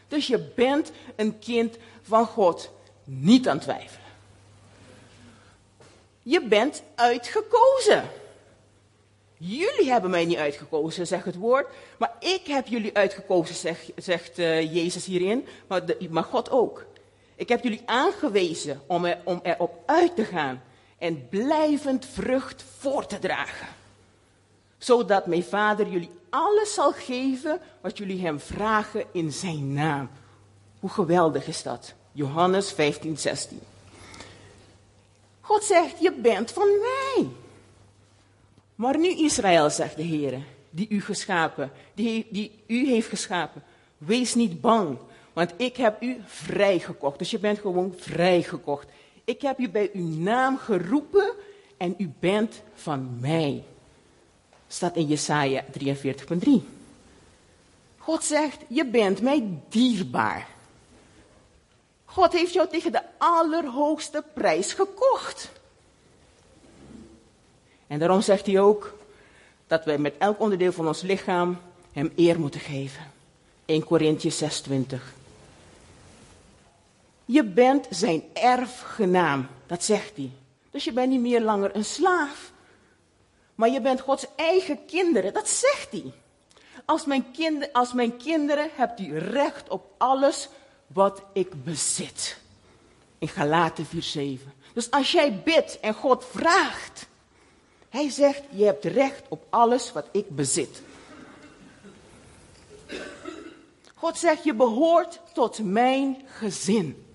Dus 0.07 0.27
je 0.27 0.51
bent 0.55 0.91
een 1.15 1.39
kind 1.39 1.77
van 2.01 2.25
God. 2.25 2.73
Niet 3.05 3.47
aan 3.47 3.59
twijfelen. 3.59 4.05
Je 6.21 6.41
bent 6.41 6.83
uitgekozen. 6.95 8.03
Jullie 9.37 9.91
hebben 9.91 10.09
mij 10.09 10.25
niet 10.25 10.37
uitgekozen, 10.37 11.07
zegt 11.07 11.25
het 11.25 11.35
woord. 11.35 11.67
Maar 11.97 12.13
ik 12.19 12.41
heb 12.47 12.67
jullie 12.67 12.97
uitgekozen, 12.97 13.55
zegt, 13.55 13.91
zegt 13.95 14.39
uh, 14.39 14.73
Jezus 14.73 15.05
hierin. 15.05 15.47
Maar, 15.67 15.81
maar, 16.09 16.23
God 16.23 16.51
ook. 16.51 16.85
Ik 17.35 17.49
heb 17.49 17.63
jullie 17.63 17.81
aangewezen 17.85 18.81
om, 18.87 19.05
er, 19.05 19.17
om 19.23 19.39
erop 19.43 19.83
uit 19.85 20.15
te 20.15 20.23
gaan. 20.23 20.61
En 20.97 21.29
blijvend 21.29 22.05
vrucht 22.05 22.63
voor 22.77 23.05
te 23.05 23.19
dragen. 23.19 23.67
Zodat 24.77 25.25
mijn 25.25 25.43
vader 25.43 25.87
jullie 25.87 26.09
alles 26.29 26.73
zal 26.73 26.91
geven 26.91 27.59
wat 27.81 27.97
jullie 27.97 28.21
hem 28.21 28.39
vragen 28.39 29.05
in 29.11 29.31
zijn 29.31 29.73
naam. 29.73 30.09
Hoe 30.79 30.89
geweldig 30.89 31.47
is 31.47 31.63
dat? 31.63 31.93
Johannes 32.15 32.71
15, 32.71 33.17
16. 33.17 33.59
God 35.41 35.63
zegt, 35.63 35.99
je 35.99 36.11
bent 36.11 36.51
van 36.51 36.67
mij. 36.67 37.27
Maar 38.75 38.99
nu 38.99 39.09
Israël, 39.09 39.69
zegt 39.69 39.95
de 39.95 40.03
Heer, 40.03 40.39
die 40.69 40.87
u 40.89 41.01
geschapen, 41.01 41.71
die, 41.93 42.27
die 42.29 42.51
u 42.67 42.87
heeft 42.87 43.07
geschapen, 43.07 43.63
wees 43.97 44.35
niet 44.35 44.61
bang, 44.61 44.97
want 45.33 45.53
ik 45.57 45.77
heb 45.77 46.01
u 46.01 46.21
vrijgekocht. 46.25 47.19
Dus 47.19 47.31
je 47.31 47.39
bent 47.39 47.59
gewoon 47.59 47.93
vrijgekocht. 47.97 48.87
Ik 49.23 49.41
heb 49.41 49.59
u 49.59 49.69
bij 49.69 49.89
uw 49.93 50.07
naam 50.07 50.57
geroepen 50.57 51.33
en 51.77 51.95
u 51.97 52.11
bent 52.19 52.61
van 52.73 53.17
mij. 53.19 53.63
Staat 54.67 54.95
in 54.95 55.07
Jesaja 55.07 55.63
43.3. 55.79 56.49
God 57.97 58.23
zegt, 58.23 58.57
je 58.67 58.85
bent 58.85 59.21
mij 59.21 59.47
dierbaar. 59.69 60.54
God 62.15 62.33
heeft 62.33 62.53
jou 62.53 62.67
tegen 62.67 62.91
de 62.91 63.01
allerhoogste 63.17 64.23
prijs 64.33 64.73
gekocht. 64.73 65.49
En 67.87 67.99
daarom 67.99 68.21
zegt 68.21 68.45
hij 68.45 68.59
ook 68.59 68.97
dat 69.67 69.85
wij 69.85 69.97
met 69.97 70.13
elk 70.17 70.39
onderdeel 70.39 70.71
van 70.71 70.87
ons 70.87 71.01
lichaam 71.01 71.57
hem 71.91 72.11
eer 72.15 72.39
moeten 72.39 72.59
geven. 72.59 73.11
1 73.65 73.83
Corinthians 73.83 74.37
26. 74.37 75.13
Je 77.25 77.43
bent 77.43 77.87
zijn 77.89 78.23
erfgenaam, 78.33 79.47
dat 79.67 79.83
zegt 79.83 80.15
hij. 80.15 80.31
Dus 80.71 80.83
je 80.83 80.93
bent 80.93 81.09
niet 81.09 81.21
meer 81.21 81.41
langer 81.41 81.75
een 81.75 81.85
slaaf. 81.85 82.51
Maar 83.55 83.69
je 83.69 83.81
bent 83.81 84.01
Gods 84.01 84.25
eigen 84.35 84.85
kinderen, 84.85 85.33
dat 85.33 85.49
zegt 85.49 85.91
hij. 85.91 86.13
Als 86.85 87.05
mijn, 87.05 87.31
kind, 87.31 87.73
als 87.73 87.93
mijn 87.93 88.17
kinderen 88.17 88.69
hebt 88.75 88.99
u 88.99 89.17
recht 89.17 89.69
op 89.69 89.85
alles 89.97 90.49
wat 90.87 91.21
ik 91.33 91.63
bezit. 91.63 92.37
In 93.17 93.27
Galaten 93.27 93.85
4:7. 93.85 94.53
Dus 94.73 94.91
als 94.91 95.11
jij 95.11 95.41
bidt 95.43 95.79
en 95.79 95.93
God 95.93 96.25
vraagt, 96.25 97.07
hij 97.89 98.09
zegt, 98.09 98.41
je 98.49 98.65
hebt 98.65 98.85
recht 98.85 99.23
op 99.27 99.45
alles 99.49 99.91
wat 99.91 100.05
ik 100.11 100.29
bezit. 100.29 100.81
God 103.93 104.17
zegt, 104.17 104.43
je 104.43 104.53
behoort 104.53 105.19
tot 105.33 105.63
mijn 105.63 106.23
gezin. 106.25 107.05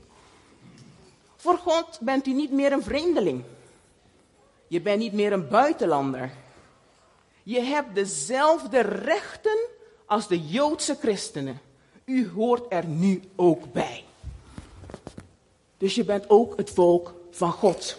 Voor 1.36 1.58
God 1.58 1.98
bent 2.00 2.26
u 2.26 2.32
niet 2.32 2.50
meer 2.50 2.72
een 2.72 2.82
vreemdeling. 2.82 3.44
Je 4.66 4.80
bent 4.80 4.98
niet 4.98 5.12
meer 5.12 5.32
een 5.32 5.48
buitenlander. 5.48 6.30
Je 7.42 7.60
hebt 7.60 7.94
dezelfde 7.94 8.80
rechten 8.80 9.58
als 10.06 10.28
de 10.28 10.46
Joodse 10.46 10.96
christenen. 11.00 11.60
U 12.10 12.28
hoort 12.28 12.72
er 12.72 12.86
nu 12.86 13.22
ook 13.36 13.72
bij. 13.72 14.04
Dus 15.78 15.94
je 15.94 16.04
bent 16.04 16.30
ook 16.30 16.56
het 16.56 16.70
volk 16.70 17.14
van 17.30 17.52
God. 17.52 17.98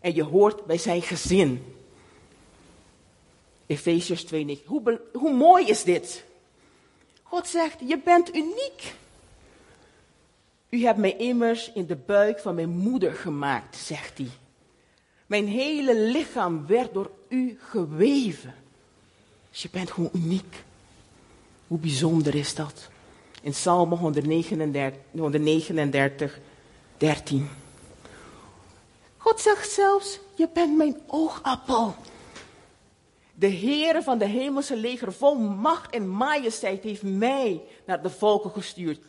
En 0.00 0.14
je 0.14 0.22
hoort 0.22 0.64
bij 0.64 0.78
zijn 0.78 1.02
gezin. 1.02 1.74
Efeziërs 3.66 4.24
2, 4.24 4.62
hoe, 4.66 5.00
hoe 5.12 5.32
mooi 5.32 5.66
is 5.66 5.84
dit? 5.84 6.24
God 7.22 7.48
zegt, 7.48 7.80
je 7.86 7.98
bent 7.98 8.34
uniek. 8.34 8.94
U 10.68 10.84
hebt 10.84 10.98
mij 10.98 11.16
immers 11.16 11.72
in 11.72 11.86
de 11.86 11.96
buik 11.96 12.38
van 12.40 12.54
mijn 12.54 12.70
moeder 12.70 13.12
gemaakt, 13.12 13.76
zegt 13.76 14.18
hij. 14.18 14.30
Mijn 15.26 15.48
hele 15.48 16.00
lichaam 16.00 16.66
werd 16.66 16.94
door 16.94 17.10
u 17.28 17.58
geweven. 17.60 18.54
Dus 19.50 19.62
je 19.62 19.68
bent 19.72 19.90
gewoon 19.90 20.10
uniek. 20.12 20.64
Hoe 21.66 21.78
bijzonder 21.78 22.34
is 22.34 22.54
dat? 22.54 22.92
In 23.44 23.50
Psalm 23.50 23.92
139, 23.92 25.00
139 25.10 26.38
13. 26.96 27.50
God 29.16 29.40
zegt 29.40 29.70
zelfs, 29.70 30.20
je 30.34 30.48
bent 30.52 30.76
mijn 30.76 31.00
oogappel. 31.06 31.94
De 33.34 33.50
Heere 33.50 34.02
van 34.02 34.18
de 34.18 34.24
hemelse 34.24 34.76
leger 34.76 35.12
vol 35.12 35.34
macht 35.34 35.94
en 35.94 36.08
majesteit 36.08 36.82
heeft 36.82 37.02
mij 37.02 37.62
naar 37.86 38.02
de 38.02 38.10
volken 38.10 38.50
gestuurd, 38.50 39.00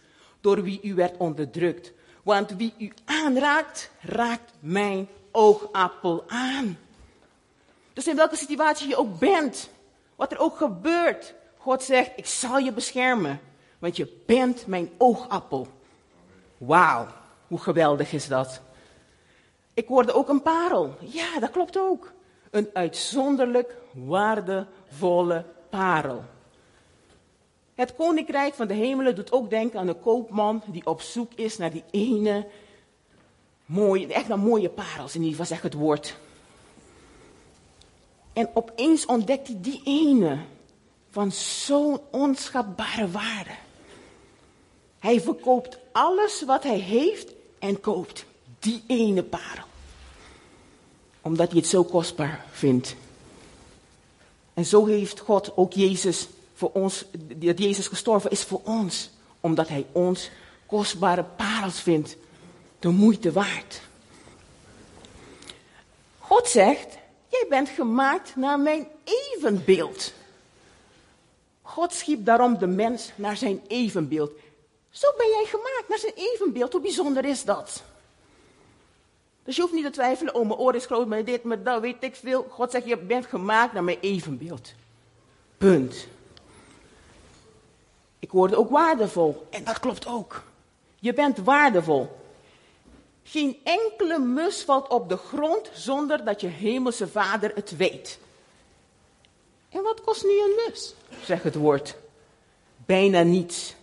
door 0.41 0.63
wie 0.63 0.79
u 0.81 0.93
werd 0.93 1.17
onderdrukt. 1.17 1.91
Want 2.23 2.51
wie 2.51 2.73
u 2.77 2.91
aanraakt, 3.05 3.91
raakt 3.99 4.53
mijn 4.59 5.07
oogappel 5.31 6.23
aan. 6.27 6.77
Dus 7.93 8.07
in 8.07 8.15
welke 8.15 8.35
situatie 8.35 8.87
je 8.87 8.97
ook 8.97 9.19
bent, 9.19 9.69
wat 10.15 10.31
er 10.31 10.39
ook 10.39 10.57
gebeurt, 10.57 11.33
God 11.57 11.83
zegt, 11.83 12.11
ik 12.15 12.25
zal 12.25 12.57
je 12.57 12.71
beschermen, 12.71 13.39
want 13.85 13.97
je 13.97 14.17
bent 14.25 14.67
mijn 14.67 14.89
oogappel. 14.97 15.67
Wauw, 16.57 17.07
hoe 17.47 17.59
geweldig 17.59 18.13
is 18.13 18.27
dat? 18.27 18.61
Ik 19.73 19.87
hoorde 19.87 20.13
ook 20.13 20.29
een 20.29 20.41
parel. 20.41 20.95
Ja, 20.99 21.39
dat 21.39 21.51
klopt 21.51 21.77
ook. 21.77 22.11
Een 22.49 22.69
uitzonderlijk 22.73 23.75
waardevolle 23.91 25.45
parel. 25.69 26.23
Het 27.75 27.95
koninkrijk 27.95 28.53
van 28.53 28.67
de 28.67 28.73
hemelen 28.73 29.15
doet 29.15 29.31
ook 29.31 29.49
denken 29.49 29.79
aan 29.79 29.87
een 29.87 29.99
koopman 29.99 30.63
die 30.65 30.85
op 30.85 31.01
zoek 31.01 31.33
is 31.33 31.57
naar 31.57 31.71
die 31.71 31.83
ene 31.91 32.47
mooie, 33.65 34.13
echt 34.13 34.29
een 34.29 34.39
mooie 34.39 34.69
parels, 34.69 35.15
in 35.15 35.21
ieder 35.21 35.31
geval 35.31 35.45
zegt 35.45 35.63
het 35.63 35.73
woord. 35.73 36.17
En 38.33 38.49
opeens 38.53 39.05
ontdekt 39.05 39.47
hij 39.47 39.57
die 39.59 39.81
ene 39.83 40.37
van 41.09 41.31
zo'n 41.31 41.99
onschatbare 42.11 43.11
waarde. 43.11 43.63
Hij 45.05 45.21
verkoopt 45.21 45.77
alles 45.91 46.43
wat 46.45 46.63
hij 46.63 46.79
heeft 46.79 47.31
en 47.59 47.79
koopt 47.79 48.25
die 48.59 48.83
ene 48.87 49.23
parel. 49.23 49.65
Omdat 51.21 51.49
hij 51.49 51.59
het 51.59 51.67
zo 51.67 51.83
kostbaar 51.83 52.45
vindt. 52.51 52.95
En 54.53 54.65
zo 54.65 54.85
heeft 54.85 55.19
God 55.19 55.57
ook 55.57 55.73
Jezus 55.73 56.27
voor 56.53 56.69
ons, 56.71 57.05
dat 57.35 57.59
Jezus 57.59 57.87
gestorven 57.87 58.31
is 58.31 58.43
voor 58.43 58.61
ons. 58.63 59.09
Omdat 59.39 59.67
hij 59.67 59.85
ons 59.91 60.29
kostbare 60.65 61.23
parels 61.23 61.79
vindt. 61.79 62.17
De 62.79 62.89
moeite 62.89 63.31
waard. 63.31 63.81
God 66.19 66.47
zegt, 66.47 66.97
jij 67.27 67.45
bent 67.49 67.69
gemaakt 67.69 68.35
naar 68.35 68.59
mijn 68.59 68.87
evenbeeld. 69.03 70.13
God 71.61 71.93
schiep 71.93 72.25
daarom 72.25 72.57
de 72.57 72.67
mens 72.67 73.11
naar 73.15 73.37
zijn 73.37 73.61
evenbeeld. 73.67 74.31
Zo 74.95 75.13
ben 75.17 75.29
jij 75.29 75.45
gemaakt, 75.45 75.85
naar 75.87 75.97
zijn 75.97 76.13
evenbeeld. 76.15 76.71
Hoe 76.71 76.81
bijzonder 76.81 77.25
is 77.25 77.43
dat? 77.43 77.83
Dus 79.43 79.55
je 79.55 79.61
hoeft 79.61 79.73
niet 79.73 79.83
te 79.83 79.89
twijfelen, 79.89 80.35
oh 80.35 80.47
mijn 80.47 80.59
oor 80.59 80.75
is 80.75 80.85
groot, 80.85 81.07
maar 81.07 81.25
dit, 81.25 81.43
maar 81.43 81.63
dat, 81.63 81.81
weet 81.81 82.03
ik 82.03 82.15
veel. 82.15 82.47
God 82.49 82.71
zegt, 82.71 82.85
je 82.85 82.97
bent 82.97 83.25
gemaakt 83.25 83.73
naar 83.73 83.83
mijn 83.83 83.97
evenbeeld. 84.01 84.73
Punt. 85.57 86.07
Ik 88.19 88.29
hoorde 88.29 88.55
ook 88.55 88.69
waardevol. 88.69 89.47
En 89.49 89.63
dat 89.63 89.79
klopt 89.79 90.07
ook. 90.07 90.43
Je 90.99 91.13
bent 91.13 91.37
waardevol. 91.37 92.09
Geen 93.23 93.59
enkele 93.63 94.19
mus 94.19 94.61
valt 94.61 94.87
op 94.87 95.09
de 95.09 95.17
grond 95.17 95.69
zonder 95.73 96.25
dat 96.25 96.41
je 96.41 96.47
hemelse 96.47 97.07
vader 97.07 97.51
het 97.55 97.77
weet. 97.77 98.19
En 99.69 99.83
wat 99.83 100.01
kost 100.01 100.23
nu 100.23 100.41
een 100.41 100.61
mus? 100.65 100.93
Zegt 101.23 101.43
het 101.43 101.55
woord. 101.55 101.95
Bijna 102.85 103.21
niets. 103.21 103.75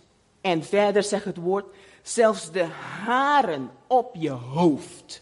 En 0.43 0.63
verder 0.63 1.03
zegt 1.03 1.25
het 1.25 1.37
woord, 1.37 1.65
zelfs 2.01 2.51
de 2.51 2.63
haren 3.05 3.71
op 3.87 4.15
je 4.15 4.29
hoofd 4.29 5.21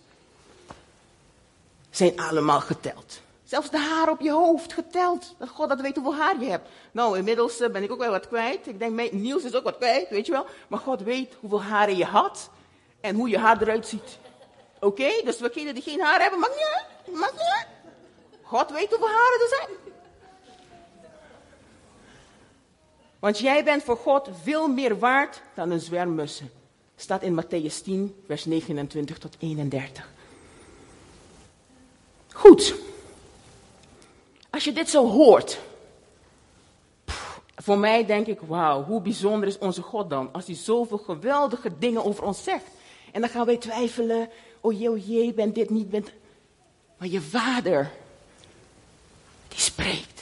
zijn 1.90 2.20
allemaal 2.20 2.60
geteld. 2.60 3.22
Zelfs 3.44 3.70
de 3.70 3.78
haren 3.78 4.14
op 4.14 4.22
je 4.22 4.32
hoofd 4.32 4.74
geteld. 4.74 5.36
Dat 5.38 5.50
God 5.50 5.70
dat 5.70 5.82
weet 5.82 5.96
hoeveel 5.96 6.16
haar 6.16 6.40
je 6.40 6.50
hebt. 6.50 6.70
Nou, 6.92 7.18
inmiddels 7.18 7.60
eh, 7.60 7.70
ben 7.70 7.84
ik 7.84 7.92
ook 7.92 8.00
wel 8.00 8.12
wat 8.12 8.28
kwijt. 8.28 8.68
Ik 8.68 8.80
denk, 8.80 9.12
Niels 9.12 9.44
is 9.44 9.56
ook 9.56 9.64
wat 9.64 9.78
kwijt, 9.78 10.10
weet 10.10 10.26
je 10.26 10.32
wel. 10.32 10.46
Maar 10.68 10.80
God 10.80 11.02
weet 11.02 11.34
hoeveel 11.40 11.64
haren 11.64 11.98
je 11.98 12.06
had 12.06 12.50
en 13.02 13.16
hoe 13.16 13.30
je 13.30 13.38
haar 13.38 13.62
eruit 13.62 13.88
ziet. 13.88 14.18
Oké, 14.80 15.10
dus 15.24 15.40
we 15.40 15.50
kinderen 15.50 15.82
die 15.82 15.92
geen 15.92 16.02
haar 16.02 16.22
hebben, 16.22 16.40
mag 16.40 16.50
niet. 16.50 17.16
Mag 17.16 17.32
niet. 17.32 17.66
God 18.42 18.72
weet 18.72 18.90
hoeveel 18.90 19.08
haren 19.08 19.42
er 19.42 19.58
zijn. 19.58 19.91
Want 23.22 23.40
jij 23.40 23.64
bent 23.64 23.84
voor 23.84 23.98
God 23.98 24.30
veel 24.44 24.68
meer 24.68 25.00
waard 25.00 25.42
dan 25.54 25.72
een 25.72 25.80
zwerm 25.80 26.16
mussen. 26.16 26.52
Staat 26.96 27.22
in 27.22 27.44
Matthäus 27.44 27.84
10, 27.84 28.16
vers 28.26 28.46
29 28.46 29.18
tot 29.18 29.36
31. 29.40 30.10
Goed. 32.34 32.76
Als 34.50 34.64
je 34.64 34.72
dit 34.72 34.90
zo 34.90 35.08
hoort, 35.08 35.60
voor 37.56 37.78
mij 37.78 38.06
denk 38.06 38.28
ik, 38.28 38.40
wauw, 38.40 38.84
hoe 38.84 39.02
bijzonder 39.02 39.48
is 39.48 39.58
onze 39.58 39.82
God 39.82 40.10
dan, 40.10 40.30
als 40.32 40.46
hij 40.46 40.56
zoveel 40.56 40.98
geweldige 40.98 41.78
dingen 41.78 42.04
over 42.06 42.24
ons 42.24 42.44
zegt. 42.44 42.66
En 43.12 43.22
dan 43.22 43.30
gaan 43.30 43.46
wij 43.46 43.58
twijfelen, 43.58 44.30
oh 44.62 44.80
jee, 44.80 44.92
oh 44.92 45.08
jee, 45.08 45.34
ben 45.34 45.54
dit 45.54 45.70
niet, 45.70 45.90
bent. 45.90 46.12
Maar 46.98 47.08
je 47.08 47.22
vader, 47.22 47.92
die 49.48 49.60
spreekt. 49.60 50.21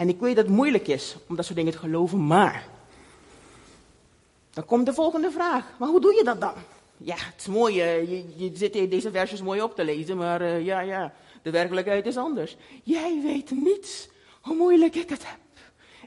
En 0.00 0.08
ik 0.08 0.20
weet 0.20 0.36
dat 0.36 0.44
het 0.44 0.54
moeilijk 0.54 0.88
is 0.88 1.16
om 1.26 1.36
dat 1.36 1.44
soort 1.44 1.56
dingen 1.56 1.72
te 1.72 1.78
geloven, 1.78 2.26
maar. 2.26 2.68
Dan 4.50 4.64
komt 4.64 4.86
de 4.86 4.92
volgende 4.92 5.30
vraag, 5.30 5.64
maar 5.78 5.88
hoe 5.88 6.00
doe 6.00 6.14
je 6.14 6.24
dat 6.24 6.40
dan? 6.40 6.54
Ja, 6.96 7.14
het 7.18 7.34
is 7.40 7.46
mooi, 7.46 7.74
uh, 7.74 8.10
je, 8.10 8.24
je 8.36 8.50
zit 8.54 8.72
deze 8.72 9.10
versjes 9.10 9.42
mooi 9.42 9.62
op 9.62 9.74
te 9.74 9.84
lezen, 9.84 10.16
maar 10.16 10.42
uh, 10.42 10.64
ja, 10.64 10.80
ja, 10.80 11.12
de 11.42 11.50
werkelijkheid 11.50 12.06
is 12.06 12.16
anders. 12.16 12.56
Jij 12.82 13.20
weet 13.22 13.50
niets 13.50 14.08
hoe 14.40 14.56
moeilijk 14.56 14.94
ik 14.94 15.08
het 15.08 15.26
heb. 15.26 15.38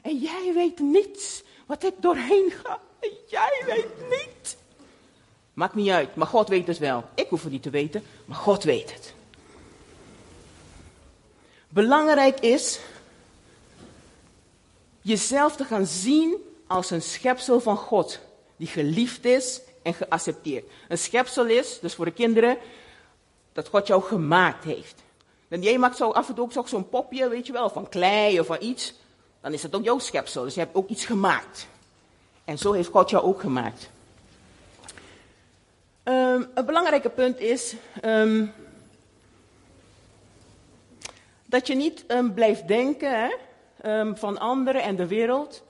En 0.02 0.18
jij 0.18 0.52
weet 0.54 0.78
niets 0.78 1.42
wat 1.66 1.84
ik 1.84 1.94
doorheen 1.96 2.52
ga. 2.64 2.80
En 3.00 3.10
jij 3.26 3.62
weet 3.66 4.10
niet. 4.10 4.56
Maakt 5.52 5.74
niet 5.74 5.90
uit, 5.90 6.14
maar 6.14 6.26
God 6.26 6.48
weet 6.48 6.66
het 6.66 6.78
wel. 6.78 7.04
Ik 7.14 7.28
hoef 7.28 7.42
het 7.42 7.52
niet 7.52 7.62
te 7.62 7.70
weten, 7.70 8.02
maar 8.24 8.38
God 8.38 8.64
weet 8.64 8.92
het. 8.92 9.14
Belangrijk 11.68 12.40
is 12.40 12.80
jezelf 15.04 15.56
te 15.56 15.64
gaan 15.64 15.86
zien 15.86 16.36
als 16.66 16.90
een 16.90 17.02
schepsel 17.02 17.60
van 17.60 17.76
God, 17.76 18.20
die 18.56 18.66
geliefd 18.66 19.24
is 19.24 19.60
en 19.82 19.94
geaccepteerd. 19.94 20.64
Een 20.88 20.98
schepsel 20.98 21.46
is, 21.46 21.78
dus 21.80 21.94
voor 21.94 22.04
de 22.04 22.10
kinderen, 22.10 22.58
dat 23.52 23.68
God 23.68 23.86
jou 23.86 24.02
gemaakt 24.02 24.64
heeft. 24.64 25.02
En 25.48 25.62
jij 25.62 25.78
maakt 25.78 25.96
zo 25.96 26.10
af 26.10 26.28
en 26.28 26.34
toe 26.34 26.48
ook 26.56 26.68
zo'n 26.68 26.88
popje, 26.88 27.28
weet 27.28 27.46
je 27.46 27.52
wel, 27.52 27.70
van 27.70 27.88
klei 27.88 28.40
of 28.40 28.46
van 28.46 28.56
iets. 28.60 28.94
Dan 29.40 29.52
is 29.52 29.62
het 29.62 29.74
ook 29.74 29.84
jouw 29.84 29.98
schepsel, 29.98 30.42
dus 30.42 30.54
je 30.54 30.60
hebt 30.60 30.74
ook 30.74 30.88
iets 30.88 31.04
gemaakt. 31.04 31.66
En 32.44 32.58
zo 32.58 32.72
heeft 32.72 32.88
God 32.88 33.10
jou 33.10 33.24
ook 33.24 33.40
gemaakt. 33.40 33.90
Um, 36.04 36.48
een 36.54 36.66
belangrijke 36.66 37.10
punt 37.10 37.40
is 37.40 37.74
um, 38.04 38.52
dat 41.46 41.66
je 41.66 41.74
niet 41.74 42.04
um, 42.08 42.34
blijft 42.34 42.68
denken 42.68 43.20
hè, 43.20 43.34
van 44.14 44.38
anderen 44.38 44.82
en 44.82 44.96
de 44.96 45.06
wereld, 45.06 45.62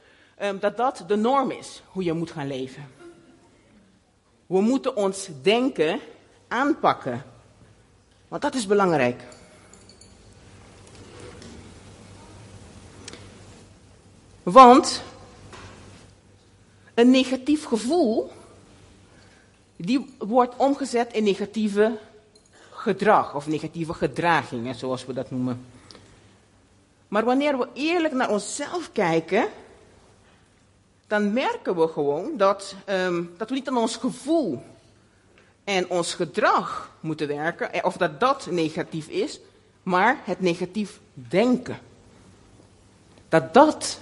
dat 0.60 0.76
dat 0.76 1.04
de 1.06 1.16
norm 1.16 1.50
is, 1.50 1.82
hoe 1.86 2.04
je 2.04 2.12
moet 2.12 2.30
gaan 2.30 2.46
leven. 2.46 2.86
We 4.46 4.60
moeten 4.60 4.96
ons 4.96 5.28
denken 5.42 6.00
aanpakken, 6.48 7.24
want 8.28 8.42
dat 8.42 8.54
is 8.54 8.66
belangrijk. 8.66 9.22
Want 14.42 15.02
een 16.94 17.10
negatief 17.10 17.64
gevoel 17.64 18.30
die 19.76 20.14
wordt 20.18 20.56
omgezet 20.56 21.12
in 21.12 21.24
negatieve 21.24 21.98
gedrag 22.70 23.34
of 23.34 23.46
negatieve 23.46 23.94
gedragingen, 23.94 24.74
zoals 24.74 25.06
we 25.06 25.12
dat 25.12 25.30
noemen. 25.30 25.73
Maar 27.08 27.24
wanneer 27.24 27.58
we 27.58 27.68
eerlijk 27.72 28.14
naar 28.14 28.30
onszelf 28.30 28.92
kijken, 28.92 29.48
dan 31.06 31.32
merken 31.32 31.76
we 31.76 31.88
gewoon 31.88 32.36
dat, 32.36 32.74
um, 32.88 33.34
dat 33.36 33.48
we 33.48 33.54
niet 33.54 33.68
aan 33.68 33.76
ons 33.76 33.96
gevoel 33.96 34.62
en 35.64 35.90
ons 35.90 36.14
gedrag 36.14 36.90
moeten 37.00 37.28
werken, 37.28 37.72
eh, 37.72 37.84
of 37.84 37.96
dat 37.96 38.20
dat 38.20 38.46
negatief 38.50 39.08
is, 39.08 39.40
maar 39.82 40.20
het 40.24 40.40
negatief 40.40 41.00
denken. 41.12 41.78
Dat 43.28 43.54
dat 43.54 43.98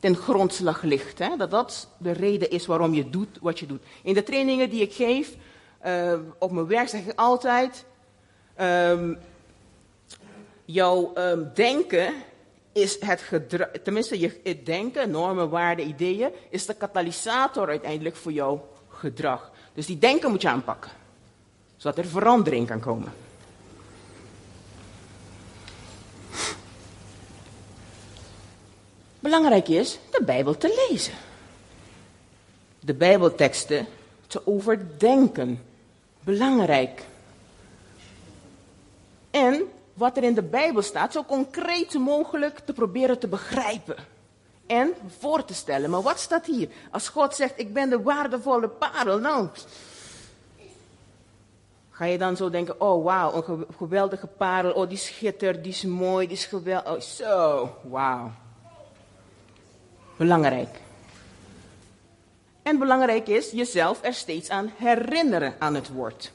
ten 0.00 0.16
grondslag 0.16 0.82
ligt. 0.82 1.18
Hè? 1.18 1.36
Dat 1.36 1.50
dat 1.50 1.88
de 1.98 2.12
reden 2.12 2.50
is 2.50 2.66
waarom 2.66 2.94
je 2.94 3.10
doet 3.10 3.38
wat 3.40 3.58
je 3.58 3.66
doet. 3.66 3.82
In 4.02 4.14
de 4.14 4.22
trainingen 4.22 4.70
die 4.70 4.82
ik 4.82 4.92
geef, 4.92 5.34
uh, 5.86 6.18
op 6.38 6.52
mijn 6.52 6.66
werk 6.66 6.88
zeg 6.88 7.06
ik 7.06 7.18
altijd, 7.18 7.84
um, 8.60 9.18
jouw 10.64 11.12
um, 11.16 11.50
denken 11.54 12.14
is 12.72 13.00
het 13.00 13.20
gedrag, 13.20 13.68
tenminste 13.82 14.20
je 14.20 14.40
het 14.42 14.66
denken, 14.66 15.10
normen, 15.10 15.48
waarden, 15.48 15.88
ideeën, 15.88 16.30
is 16.50 16.66
de 16.66 16.74
katalysator 16.74 17.68
uiteindelijk 17.68 18.16
voor 18.16 18.32
jouw 18.32 18.68
gedrag. 18.88 19.50
Dus 19.74 19.86
die 19.86 19.98
denken 19.98 20.30
moet 20.30 20.42
je 20.42 20.48
aanpakken, 20.48 20.90
zodat 21.76 21.98
er 21.98 22.06
verandering 22.06 22.66
kan 22.66 22.80
komen. 22.80 23.12
Belangrijk 29.20 29.68
is 29.68 29.98
de 30.10 30.22
Bijbel 30.24 30.56
te 30.56 30.86
lezen. 30.88 31.14
De 32.80 32.94
Bijbelteksten 32.94 33.86
te 34.26 34.46
overdenken. 34.46 35.62
Belangrijk. 36.20 37.02
En 39.30 39.68
wat 39.94 40.16
er 40.16 40.22
in 40.22 40.34
de 40.34 40.42
Bijbel 40.42 40.82
staat, 40.82 41.12
zo 41.12 41.24
concreet 41.24 41.94
mogelijk 41.94 42.58
te 42.58 42.72
proberen 42.72 43.18
te 43.18 43.28
begrijpen. 43.28 43.96
En 44.66 44.92
voor 45.18 45.44
te 45.44 45.54
stellen. 45.54 45.90
Maar 45.90 46.02
wat 46.02 46.18
staat 46.18 46.46
hier? 46.46 46.68
Als 46.90 47.08
God 47.08 47.34
zegt, 47.34 47.58
ik 47.58 47.72
ben 47.72 47.90
de 47.90 48.02
waardevolle 48.02 48.68
parel. 48.68 49.18
Nou, 49.18 49.48
ga 51.90 52.04
je 52.04 52.18
dan 52.18 52.36
zo 52.36 52.50
denken, 52.50 52.80
oh 52.80 53.04
wauw, 53.04 53.34
een 53.34 53.66
geweldige 53.76 54.26
parel. 54.26 54.72
Oh, 54.72 54.88
die 54.88 54.98
schittert, 54.98 55.62
die 55.62 55.72
is 55.72 55.84
mooi, 55.84 56.26
die 56.26 56.36
is 56.36 56.44
geweldig. 56.44 56.92
Oh, 56.92 57.00
zo, 57.00 57.70
wauw. 57.82 58.30
Belangrijk. 60.16 60.80
En 62.62 62.78
belangrijk 62.78 63.28
is 63.28 63.50
jezelf 63.50 63.98
er 64.02 64.14
steeds 64.14 64.48
aan 64.50 64.72
herinneren 64.76 65.54
aan 65.58 65.74
het 65.74 65.88
woord. 65.88 66.32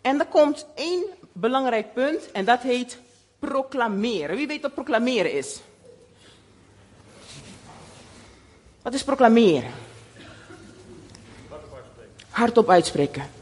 En 0.00 0.20
er 0.20 0.26
komt 0.26 0.66
één 0.74 1.04
belangrijk 1.32 1.94
punt 1.94 2.30
en 2.32 2.44
dat 2.44 2.60
heet 2.60 2.98
proclameren. 3.38 4.36
Wie 4.36 4.46
weet 4.46 4.62
wat 4.62 4.74
proclameren 4.74 5.32
is? 5.32 5.60
Wat 8.82 8.94
is 8.94 9.04
proclameren? 9.04 9.70
Hardop 12.30 12.68
uitspreken. 12.68 13.38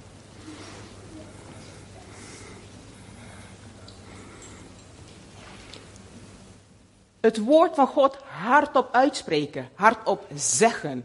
Het 7.21 7.39
woord 7.39 7.75
van 7.75 7.87
God 7.87 8.17
hardop 8.17 8.89
uitspreken, 8.93 9.69
hardop 9.75 10.27
zeggen. 10.35 11.05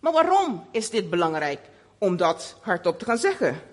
Maar 0.00 0.12
waarom 0.12 0.66
is 0.70 0.90
dit 0.90 1.10
belangrijk 1.10 1.60
om 1.98 2.16
dat 2.16 2.56
hardop 2.60 2.98
te 2.98 3.04
gaan 3.04 3.18
zeggen? 3.18 3.71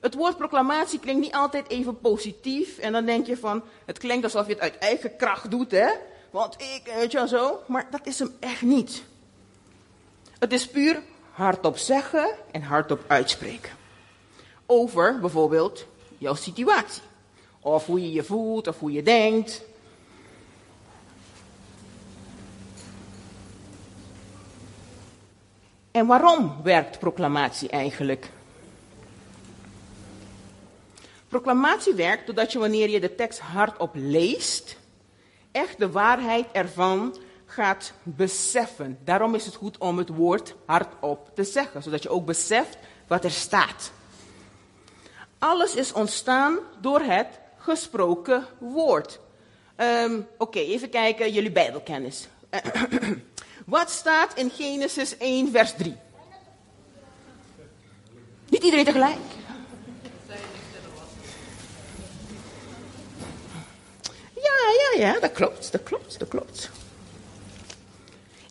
Het 0.00 0.14
woord 0.14 0.36
proclamatie 0.36 0.98
klinkt 0.98 1.20
niet 1.20 1.34
altijd 1.34 1.68
even 1.70 1.98
positief. 1.98 2.78
En 2.78 2.92
dan 2.92 3.04
denk 3.04 3.26
je 3.26 3.36
van, 3.36 3.62
het 3.84 3.98
klinkt 3.98 4.24
alsof 4.24 4.46
je 4.46 4.52
het 4.52 4.62
uit 4.62 4.78
eigen 4.78 5.16
kracht 5.16 5.50
doet, 5.50 5.70
hè? 5.70 5.88
Want 6.30 6.54
ik, 6.54 6.92
weet 6.94 7.12
je 7.12 7.18
wel 7.18 7.28
zo. 7.28 7.60
Maar 7.66 7.86
dat 7.90 8.06
is 8.06 8.18
hem 8.18 8.36
echt 8.40 8.62
niet. 8.62 9.02
Het 10.38 10.52
is 10.52 10.68
puur 10.68 11.02
hardop 11.30 11.76
zeggen 11.76 12.28
en 12.50 12.62
hardop 12.62 13.04
uitspreken. 13.06 13.72
Over 14.66 15.18
bijvoorbeeld 15.20 15.86
jouw 16.18 16.34
situatie. 16.34 17.02
Of 17.60 17.86
hoe 17.86 18.00
je 18.00 18.12
je 18.12 18.24
voelt, 18.24 18.66
of 18.66 18.78
hoe 18.78 18.92
je 18.92 19.02
denkt. 19.02 19.62
En 25.90 26.06
waarom 26.06 26.56
werkt 26.62 26.98
proclamatie 26.98 27.68
eigenlijk? 27.68 28.30
Proclamatie 31.28 31.94
werkt 31.94 32.26
doordat 32.26 32.52
je 32.52 32.58
wanneer 32.58 32.90
je 32.90 33.00
de 33.00 33.14
tekst 33.14 33.38
hardop 33.38 33.90
leest, 33.94 34.76
echt 35.52 35.78
de 35.78 35.90
waarheid 35.90 36.46
ervan 36.52 37.16
gaat 37.46 37.92
beseffen. 38.02 38.98
Daarom 39.04 39.34
is 39.34 39.44
het 39.44 39.54
goed 39.54 39.78
om 39.78 39.98
het 39.98 40.08
woord 40.08 40.54
hardop 40.66 41.30
te 41.34 41.44
zeggen, 41.44 41.82
zodat 41.82 42.02
je 42.02 42.08
ook 42.08 42.26
beseft 42.26 42.78
wat 43.06 43.24
er 43.24 43.30
staat. 43.30 43.92
Alles 45.38 45.74
is 45.74 45.92
ontstaan 45.92 46.58
door 46.80 47.00
het 47.00 47.40
gesproken 47.58 48.46
woord. 48.58 49.20
Um, 49.76 50.26
Oké, 50.38 50.58
even 50.58 50.90
kijken, 50.90 51.32
jullie 51.32 51.52
Bijbelkennis. 51.52 52.28
Wat 53.66 53.90
staat 53.90 54.34
in 54.34 54.50
Genesis 54.50 55.16
1, 55.16 55.50
vers 55.50 55.74
3? 55.74 55.96
Niet 58.48 58.62
iedereen 58.62 58.84
tegelijk. 58.84 59.37
Ja, 64.48 65.00
ja, 65.00 65.06
ja, 65.06 65.20
dat 65.20 65.32
klopt, 65.32 65.72
dat 65.72 65.82
klopt, 65.82 66.18
dat 66.18 66.28
klopt. 66.28 66.70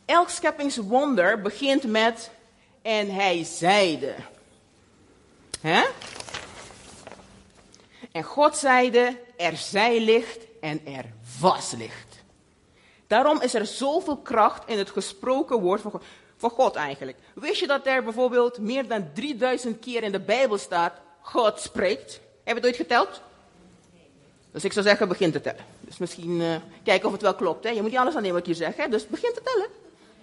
Elk 0.06 0.30
scheppingswonder 0.30 1.42
begint 1.42 1.84
met 1.84 2.30
en 2.82 3.10
hij 3.10 3.44
zeide. 3.44 4.16
Hè? 5.62 5.86
En 8.12 8.24
God 8.24 8.58
zeide, 8.58 9.18
er 9.38 9.58
zij 9.58 10.00
licht 10.00 10.38
en 10.62 10.86
er 10.86 11.06
was 11.40 11.72
licht. 11.72 12.24
Daarom 13.08 13.42
is 13.42 13.54
er 13.54 13.66
zoveel 13.66 14.18
kracht 14.18 14.70
in 14.70 14.78
het 14.78 14.90
gesproken 14.90 15.60
woord 15.60 15.82
van 15.82 15.92
God, 15.92 16.04
God 16.54 16.76
eigenlijk. 16.76 17.18
Wist 17.34 17.60
je 17.60 17.68
dat 17.68 17.88
er 17.88 18.04
bijvoorbeeld 18.04 18.60
meer 18.60 18.88
dan 18.88 19.10
3000 19.14 19.80
keer 19.80 20.04
in 20.04 20.12
de 20.12 20.20
Bijbel 20.20 20.58
staat, 20.58 20.94
God 21.22 21.60
spreekt? 21.60 22.14
Heb 22.14 22.22
je 22.44 22.54
het 22.54 22.66
ooit 22.66 22.76
geteld? 22.76 23.22
Dus 24.52 24.64
ik 24.64 24.74
zou 24.74 24.86
zeggen, 24.86 25.08
begin 25.08 25.32
te 25.32 25.42
tellen. 25.42 25.77
Dus 25.88 25.98
misschien 25.98 26.42
uh, 26.42 26.56
kijken 26.84 27.06
of 27.06 27.12
het 27.12 27.22
wel 27.22 27.36
klopt. 27.36 27.64
Hè? 27.64 27.70
Je 27.70 27.82
moet 27.82 27.92
niet 27.92 28.00
alles 28.00 28.16
aannemen 28.16 28.38
wat 28.38 28.48
ik 28.48 28.56
hier 28.56 28.66
zeg. 28.66 28.76
Hè? 28.76 28.88
Dus 28.88 29.08
begin 29.08 29.34
te 29.34 29.42
tellen. 29.44 29.68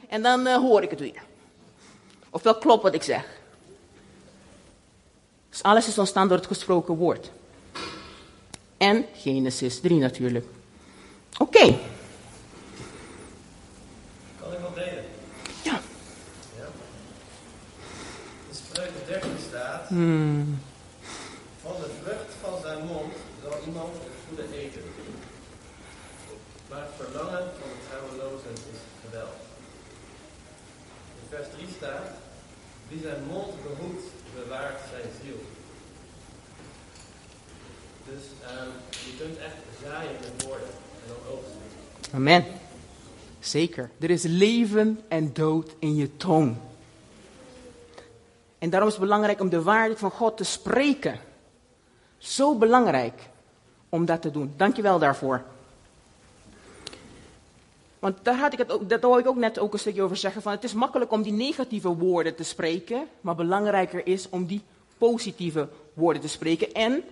En 0.09 0.23
dan 0.23 0.47
uh, 0.47 0.57
hoor 0.57 0.83
ik 0.83 0.91
het 0.91 1.01
weer. 1.01 1.23
Of 2.31 2.43
wel 2.43 2.59
klopt 2.59 2.83
wat 2.83 2.95
ik 2.95 3.03
zeg. 3.03 3.25
Dus 5.51 5.63
alles 5.63 5.89
is 5.89 5.99
ontstaan 5.99 6.29
door 6.29 6.37
het 6.37 6.47
gesproken 6.47 6.95
woord. 6.95 7.31
En 8.77 9.07
Genesis 9.15 9.81
3 9.81 9.99
natuurlijk. 9.99 10.47
Oké. 11.39 11.59
Okay. 11.59 11.81
Hmm. 19.89 20.59
Van 21.63 21.73
de 21.81 21.91
vrucht 22.03 22.35
van 22.41 22.61
zijn 22.63 22.87
mond 22.87 23.13
zal 23.43 23.53
iemand 23.67 23.93
het 23.93 24.13
goede 24.29 24.59
eten. 24.59 24.83
Maar 26.75 26.83
het 26.83 27.09
verlangen 27.09 27.45
van 27.59 27.69
het 27.75 27.83
trouwelozen 27.89 28.51
is 28.53 28.81
geweld. 29.05 29.37
In 31.21 31.29
vers 31.29 31.47
3 31.57 31.69
staat: 31.77 32.07
Wie 32.89 33.01
zijn 33.01 33.25
mond 33.27 33.63
behoedt, 33.63 34.05
bewaart 34.35 34.81
zijn 34.91 35.09
ziel. 35.23 35.41
Dus 38.09 38.23
ehm, 38.43 38.69
je 38.91 39.17
kunt 39.19 39.39
echt 39.39 39.55
zaaien 39.83 40.13
met 40.21 40.45
woorden 40.45 40.69
en 41.03 41.09
dan 41.09 41.33
oogsten. 41.33 42.15
Amen. 42.15 42.45
Zeker. 43.41 43.91
Er 44.01 44.11
is 44.11 44.23
leven 44.23 45.01
en 45.09 45.33
dood 45.33 45.75
in 45.79 45.95
je 45.97 46.17
tong. 46.17 46.57
En 48.59 48.71
daarom 48.71 48.89
is 48.89 48.95
het 48.95 49.05
belangrijk 49.05 49.41
om 49.41 49.49
de 49.49 49.63
waarheid 49.63 49.99
van 49.99 50.11
God 50.11 50.37
te 50.37 50.45
spreken. 50.45 51.21
Zo 52.19 52.59
belangrijk 52.59 53.21
om 53.89 54.05
dat 54.05 54.23
te 54.23 54.31
doen. 54.31 54.53
Dankjewel 54.57 54.99
daarvoor. 54.99 55.45
Want 58.05 58.19
daar 58.23 58.37
had 58.37 58.53
ik 58.53 58.59
het 58.59 58.73
ook, 58.73 58.89
dat 58.89 59.03
hoor 59.03 59.19
ik 59.19 59.27
ook 59.27 59.37
net 59.37 59.59
ook 59.59 59.73
een 59.73 59.79
stukje 59.79 60.03
over 60.03 60.17
zeggen. 60.17 60.43
Van 60.43 60.53
het 60.53 60.65
is 60.65 60.73
makkelijk 60.73 61.13
om 61.13 61.23
die 61.23 61.33
negatieve 61.33 61.89
woorden 61.89 62.35
te 62.35 62.43
spreken. 62.43 63.09
Maar 63.21 63.35
belangrijker 63.35 64.07
is 64.07 64.29
om 64.29 64.47
die 64.47 64.63
positieve 64.99 65.69
woorden 65.95 66.23
te 66.23 66.29
spreken. 66.29 66.73
En 66.73 67.05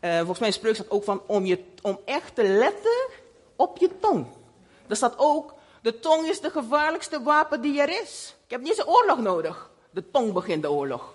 eh, 0.00 0.16
volgens 0.16 0.38
mij 0.38 0.50
spreekt 0.50 0.76
dat 0.76 0.90
ook 0.90 1.04
van 1.04 1.22
om, 1.26 1.44
je, 1.44 1.64
om 1.82 1.98
echt 2.04 2.34
te 2.34 2.44
letten 2.44 3.08
op 3.56 3.78
je 3.78 3.90
tong. 4.00 4.26
Er 4.86 4.96
staat 4.96 5.14
ook, 5.16 5.54
de 5.82 6.00
tong 6.00 6.28
is 6.28 6.40
de 6.40 6.50
gevaarlijkste 6.50 7.22
wapen 7.22 7.60
die 7.60 7.80
er 7.80 8.02
is. 8.02 8.36
Ik 8.44 8.50
heb 8.50 8.60
niet 8.60 8.68
eens 8.68 8.78
een 8.78 8.92
oorlog 8.92 9.18
nodig. 9.18 9.70
De 9.90 10.10
tong 10.10 10.32
begint 10.32 10.62
de 10.62 10.70
oorlog. 10.70 11.14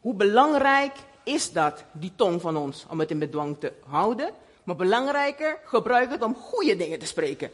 Hoe 0.00 0.14
belangrijk 0.14 0.94
is 1.22 1.52
dat, 1.52 1.84
die 1.92 2.12
tong 2.16 2.40
van 2.40 2.56
ons, 2.56 2.86
om 2.88 3.00
het 3.00 3.10
in 3.10 3.18
bedwang 3.18 3.56
te 3.58 3.72
houden? 3.88 4.30
Maar 4.62 4.76
belangrijker, 4.76 5.58
gebruik 5.64 6.10
het 6.10 6.22
om 6.22 6.34
goede 6.34 6.76
dingen 6.76 6.98
te 6.98 7.06
spreken. 7.06 7.50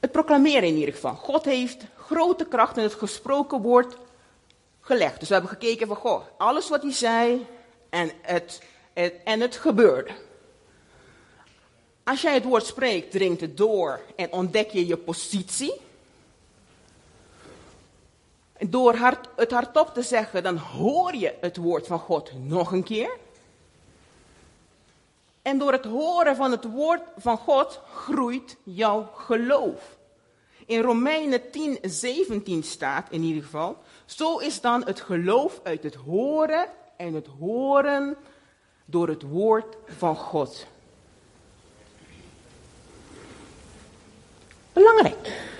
Het 0.00 0.12
proclameren 0.12 0.68
in 0.68 0.76
ieder 0.76 0.94
geval. 0.94 1.14
God 1.14 1.44
heeft 1.44 1.84
grote 1.96 2.46
kracht 2.46 2.76
in 2.76 2.82
het 2.82 2.94
gesproken 2.94 3.60
woord 3.60 3.96
gelegd. 4.80 5.18
Dus 5.18 5.28
we 5.28 5.34
hebben 5.34 5.52
gekeken 5.52 5.86
van, 5.86 5.96
goh, 5.96 6.22
alles 6.36 6.68
wat 6.68 6.82
hij 6.82 6.92
zei 6.92 7.46
en 7.90 8.10
het, 8.22 8.62
en 9.24 9.40
het 9.40 9.56
gebeurde. 9.56 10.10
Als 12.04 12.22
jij 12.22 12.34
het 12.34 12.44
woord 12.44 12.66
spreekt, 12.66 13.10
dringt 13.10 13.40
het 13.40 13.56
door 13.56 14.00
en 14.16 14.32
ontdek 14.32 14.70
je 14.70 14.86
je 14.86 14.96
positie. 14.96 15.84
Door 18.68 18.94
hard, 18.94 19.28
het 19.36 19.50
hardop 19.50 19.94
te 19.94 20.02
zeggen, 20.02 20.42
dan 20.42 20.56
hoor 20.56 21.14
je 21.14 21.34
het 21.40 21.56
woord 21.56 21.86
van 21.86 21.98
God 21.98 22.30
nog 22.34 22.72
een 22.72 22.82
keer. 22.82 23.10
En 25.42 25.58
door 25.58 25.72
het 25.72 25.84
horen 25.84 26.36
van 26.36 26.50
het 26.50 26.64
woord 26.64 27.02
van 27.16 27.38
God 27.38 27.80
groeit 27.94 28.56
jouw 28.62 29.10
geloof. 29.14 29.96
In 30.66 30.80
Romeinen 30.80 31.50
10, 31.50 31.78
17 31.82 32.62
staat 32.62 33.10
in 33.10 33.22
ieder 33.22 33.42
geval, 33.42 33.76
zo 34.04 34.38
is 34.38 34.60
dan 34.60 34.84
het 34.84 35.00
geloof 35.00 35.60
uit 35.62 35.82
het 35.82 35.94
horen 35.94 36.68
en 36.96 37.14
het 37.14 37.26
horen 37.38 38.16
door 38.84 39.08
het 39.08 39.22
woord 39.22 39.76
van 39.86 40.16
God. 40.16 40.66
Belangrijk. 44.72 45.54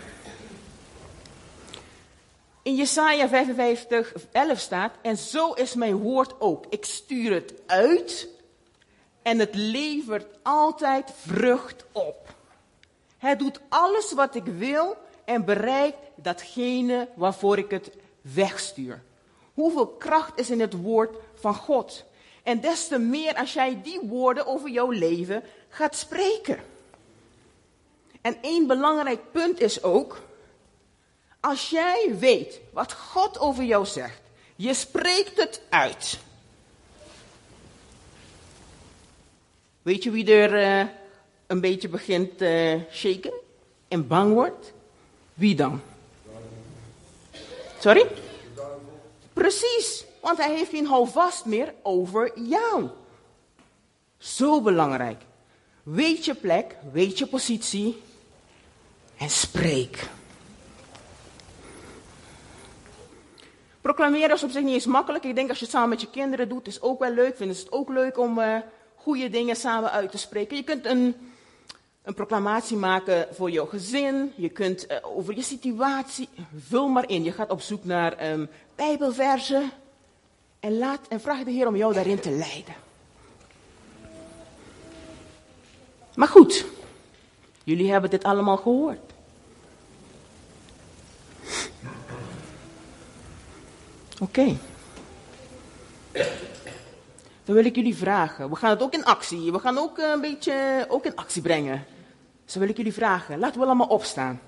In 2.67 2.75
Jesaja 2.75 3.29
55, 3.29 4.13
11 4.33 4.59
staat, 4.59 4.93
en 5.03 5.17
zo 5.17 5.53
is 5.53 5.75
mijn 5.75 5.97
woord 5.97 6.35
ook. 6.39 6.65
Ik 6.69 6.85
stuur 6.85 7.33
het 7.33 7.55
uit 7.67 8.29
en 9.23 9.39
het 9.39 9.55
levert 9.55 10.27
altijd 10.43 11.13
vrucht 11.21 11.85
op. 11.93 12.35
Het 13.19 13.39
doet 13.39 13.61
alles 13.69 14.13
wat 14.13 14.35
ik 14.35 14.45
wil 14.45 14.97
en 15.25 15.45
bereikt 15.45 15.99
datgene 16.15 17.09
waarvoor 17.15 17.59
ik 17.59 17.71
het 17.71 17.91
wegstuur. 18.21 19.03
Hoeveel 19.55 19.87
kracht 19.87 20.39
is 20.39 20.51
in 20.51 20.61
het 20.61 20.83
woord 20.83 21.17
van 21.35 21.55
God? 21.55 22.05
En 22.43 22.61
des 22.61 22.89
te 22.89 22.99
meer 22.99 23.35
als 23.35 23.53
jij 23.53 23.81
die 23.83 24.01
woorden 24.03 24.47
over 24.47 24.71
jouw 24.71 24.91
leven 24.91 25.43
gaat 25.69 25.97
spreken. 25.97 26.59
En 28.21 28.37
één 28.41 28.67
belangrijk 28.67 29.21
punt 29.33 29.61
is 29.61 29.83
ook, 29.83 30.23
als 31.47 31.71
jij 31.71 32.15
weet 32.19 32.61
wat 32.73 32.93
God 32.93 33.39
over 33.39 33.65
jou 33.65 33.87
zegt, 33.87 34.21
je 34.57 34.75
spreekt 34.75 35.37
het 35.37 35.61
uit. 35.69 36.19
Weet 39.83 40.03
je 40.03 40.11
wie 40.11 40.33
er 40.33 40.81
uh, 40.81 40.89
een 41.47 41.61
beetje 41.61 41.89
begint 41.89 42.39
te 42.39 42.75
uh, 42.77 42.93
shaken 42.93 43.33
en 43.89 44.07
bang 44.07 44.33
wordt? 44.33 44.73
Wie 45.35 45.55
dan? 45.55 45.81
Sorry? 47.79 48.07
Precies, 49.33 50.05
want 50.21 50.39
hij 50.39 50.55
heeft 50.55 50.71
geen 50.71 50.87
houvast 50.87 51.45
meer 51.45 51.75
over 51.83 52.41
jou. 52.41 52.89
Zo 54.19 54.61
belangrijk. 54.61 55.23
Weet 55.83 56.25
je 56.25 56.35
plek, 56.35 56.77
weet 56.93 57.19
je 57.19 57.27
positie 57.27 58.03
en 59.17 59.31
spreek. 59.31 60.09
Proclameren 63.87 64.35
is 64.35 64.43
op 64.43 64.51
zich 64.51 64.63
niet 64.63 64.75
eens 64.75 64.87
makkelijk. 64.87 65.25
Ik 65.25 65.35
denk 65.35 65.49
als 65.49 65.59
je 65.59 65.65
het 65.65 65.75
samen 65.75 65.89
met 65.89 66.01
je 66.01 66.11
kinderen 66.11 66.49
doet, 66.49 66.67
is 66.67 66.81
ook 66.83 66.99
wel 66.99 67.11
leuk. 67.11 67.37
Vinden 67.37 67.57
ze 67.57 67.63
het 67.63 67.73
ook 67.73 67.89
leuk 67.89 68.19
om 68.19 68.39
uh, 68.39 68.57
goede 68.95 69.31
dingen 69.31 69.57
samen 69.57 69.91
uit 69.91 70.11
te 70.11 70.19
spreken. 70.19 70.57
Je 70.57 70.63
kunt 70.63 70.87
een, 70.87 71.15
een 72.03 72.15
proclamatie 72.15 72.77
maken 72.77 73.27
voor 73.33 73.51
jouw 73.51 73.67
gezin. 73.67 74.33
Je 74.35 74.49
kunt 74.49 74.91
uh, 74.91 74.97
over 75.03 75.35
je 75.35 75.43
situatie. 75.43 76.29
Vul 76.57 76.89
maar 76.89 77.09
in. 77.09 77.25
Je 77.25 77.33
gaat 77.33 77.51
op 77.51 77.61
zoek 77.61 77.85
naar 77.85 78.33
um, 78.33 78.49
Bijbelversen. 78.75 79.71
En, 80.61 80.79
laat, 80.79 81.01
en 81.09 81.21
vraag 81.21 81.45
de 81.45 81.51
Heer 81.51 81.67
om 81.67 81.77
jou 81.77 81.95
daarin 81.95 82.21
te 82.21 82.31
leiden. 82.31 82.75
Maar 86.15 86.29
goed, 86.29 86.65
jullie 87.65 87.91
hebben 87.91 88.11
dit 88.11 88.25
allemaal 88.25 88.57
gehoord. 88.57 89.06
Oké. 94.21 94.57
Dan 97.45 97.55
wil 97.55 97.65
ik 97.65 97.75
jullie 97.75 97.97
vragen. 97.97 98.51
We 98.51 98.57
gaan 98.57 98.71
het 98.71 98.83
ook 98.83 98.95
in 98.95 99.05
actie. 99.05 99.53
We 99.53 99.59
gaan 99.59 99.79
ook 99.79 99.99
een 99.99 100.21
beetje 100.21 100.87
ook 100.89 101.05
in 101.05 101.17
actie 101.17 101.43
brengen. 101.43 101.85
Dus 102.45 102.53
dan 102.53 102.63
wil 102.63 102.71
ik 102.71 102.77
jullie 102.77 102.93
vragen. 102.93 103.39
Laten 103.39 103.61
we 103.61 103.67
allemaal 103.67 103.87
opstaan. 103.87 104.41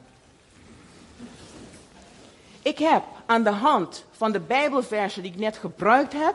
Ik 2.63 2.79
heb 2.79 3.03
aan 3.27 3.43
de 3.43 3.51
hand 3.51 4.05
van 4.11 4.33
de 4.33 4.41
Bijbelversen 4.41 5.23
die 5.23 5.33
ik 5.33 5.39
net 5.39 5.57
gebruikt 5.57 6.13
heb, 6.13 6.35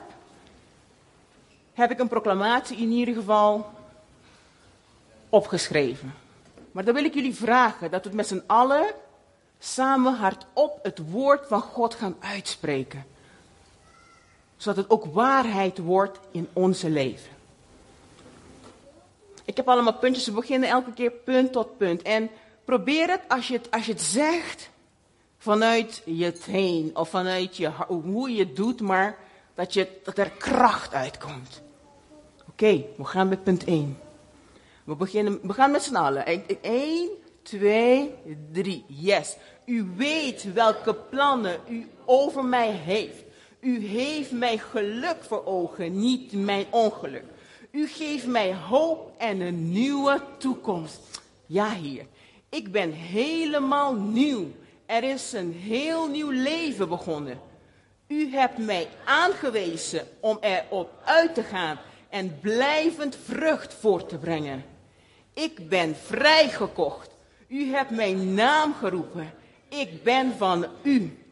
heb 1.73 1.91
ik 1.91 1.99
een 1.99 2.07
proclamatie 2.07 2.77
in 2.77 2.91
ieder 2.91 3.15
geval 3.15 3.71
opgeschreven. 5.29 6.13
Maar 6.71 6.85
dan 6.85 6.93
wil 6.93 7.03
ik 7.03 7.13
jullie 7.13 7.35
vragen 7.35 7.91
dat 7.91 8.05
we 8.05 8.15
met 8.15 8.27
z'n 8.27 8.43
allen 8.47 8.85
samen 9.59 10.15
hardop 10.15 10.79
het 10.83 11.09
woord 11.09 11.47
van 11.47 11.61
God 11.61 11.95
gaan 11.95 12.15
uitspreken 12.19 13.05
zodat 14.63 14.83
het 14.83 14.89
ook 14.89 15.05
waarheid 15.05 15.77
wordt 15.77 16.19
in 16.31 16.47
onze 16.53 16.89
leven. 16.89 17.31
Ik 19.45 19.57
heb 19.57 19.67
allemaal 19.67 19.97
puntjes, 19.97 20.25
we 20.25 20.31
beginnen 20.31 20.69
elke 20.69 20.93
keer 20.93 21.11
punt 21.11 21.51
tot 21.51 21.77
punt. 21.77 22.01
En 22.01 22.29
probeer 22.65 23.09
het 23.09 23.21
als 23.27 23.47
je 23.47 23.53
het, 23.53 23.71
als 23.71 23.85
je 23.85 23.91
het 23.91 24.01
zegt 24.01 24.69
vanuit 25.37 26.01
je 26.05 26.33
heen 26.45 26.91
of 26.93 27.09
vanuit 27.09 27.57
je, 27.57 27.71
hoe 27.87 28.31
je 28.31 28.39
het 28.39 28.55
doet, 28.55 28.81
maar 28.81 29.17
dat, 29.53 29.73
je, 29.73 29.87
er 30.15 30.29
kracht 30.29 30.93
uitkomt. 30.93 31.61
Oké, 32.49 32.85
we 32.97 33.05
gaan 33.05 33.27
met 33.27 33.43
punt 33.43 33.63
1. 33.63 33.97
We, 34.83 34.95
beginnen, 34.95 35.39
we 35.41 35.53
gaan 35.53 35.71
met 35.71 35.83
z'n 35.83 35.95
allen. 35.95 36.25
1, 36.61 37.09
2, 37.41 38.15
3. 38.51 38.85
Yes. 38.87 39.35
U 39.65 39.93
weet 39.95 40.53
welke 40.53 40.93
plannen 40.93 41.59
u 41.69 41.89
over 42.05 42.45
mij 42.45 42.71
heeft. 42.71 43.23
U 43.63 43.85
heeft 43.85 44.31
mij 44.31 44.57
geluk 44.57 45.17
voor 45.19 45.45
ogen, 45.45 45.99
niet 45.99 46.31
mijn 46.31 46.65
ongeluk. 46.69 47.23
U 47.71 47.87
geeft 47.87 48.27
mij 48.27 48.55
hoop 48.55 49.11
en 49.17 49.41
een 49.41 49.71
nieuwe 49.71 50.21
toekomst. 50.37 51.21
Ja, 51.45 51.69
Heer, 51.69 52.05
ik 52.49 52.71
ben 52.71 52.91
helemaal 52.91 53.93
nieuw. 53.93 54.47
Er 54.85 55.03
is 55.03 55.33
een 55.33 55.53
heel 55.53 56.07
nieuw 56.07 56.29
leven 56.29 56.89
begonnen. 56.89 57.39
U 58.07 58.31
hebt 58.31 58.57
mij 58.57 58.87
aangewezen 59.05 60.07
om 60.19 60.37
erop 60.41 60.89
uit 61.05 61.35
te 61.35 61.43
gaan 61.43 61.79
en 62.09 62.39
blijvend 62.41 63.17
vrucht 63.23 63.73
voor 63.73 64.05
te 64.05 64.17
brengen. 64.17 64.63
Ik 65.33 65.69
ben 65.69 65.95
vrijgekocht. 65.95 67.09
U 67.47 67.73
hebt 67.73 67.89
mijn 67.89 68.33
naam 68.33 68.73
geroepen. 68.73 69.33
Ik 69.69 70.03
ben 70.03 70.33
van 70.37 70.65
u. 70.81 71.22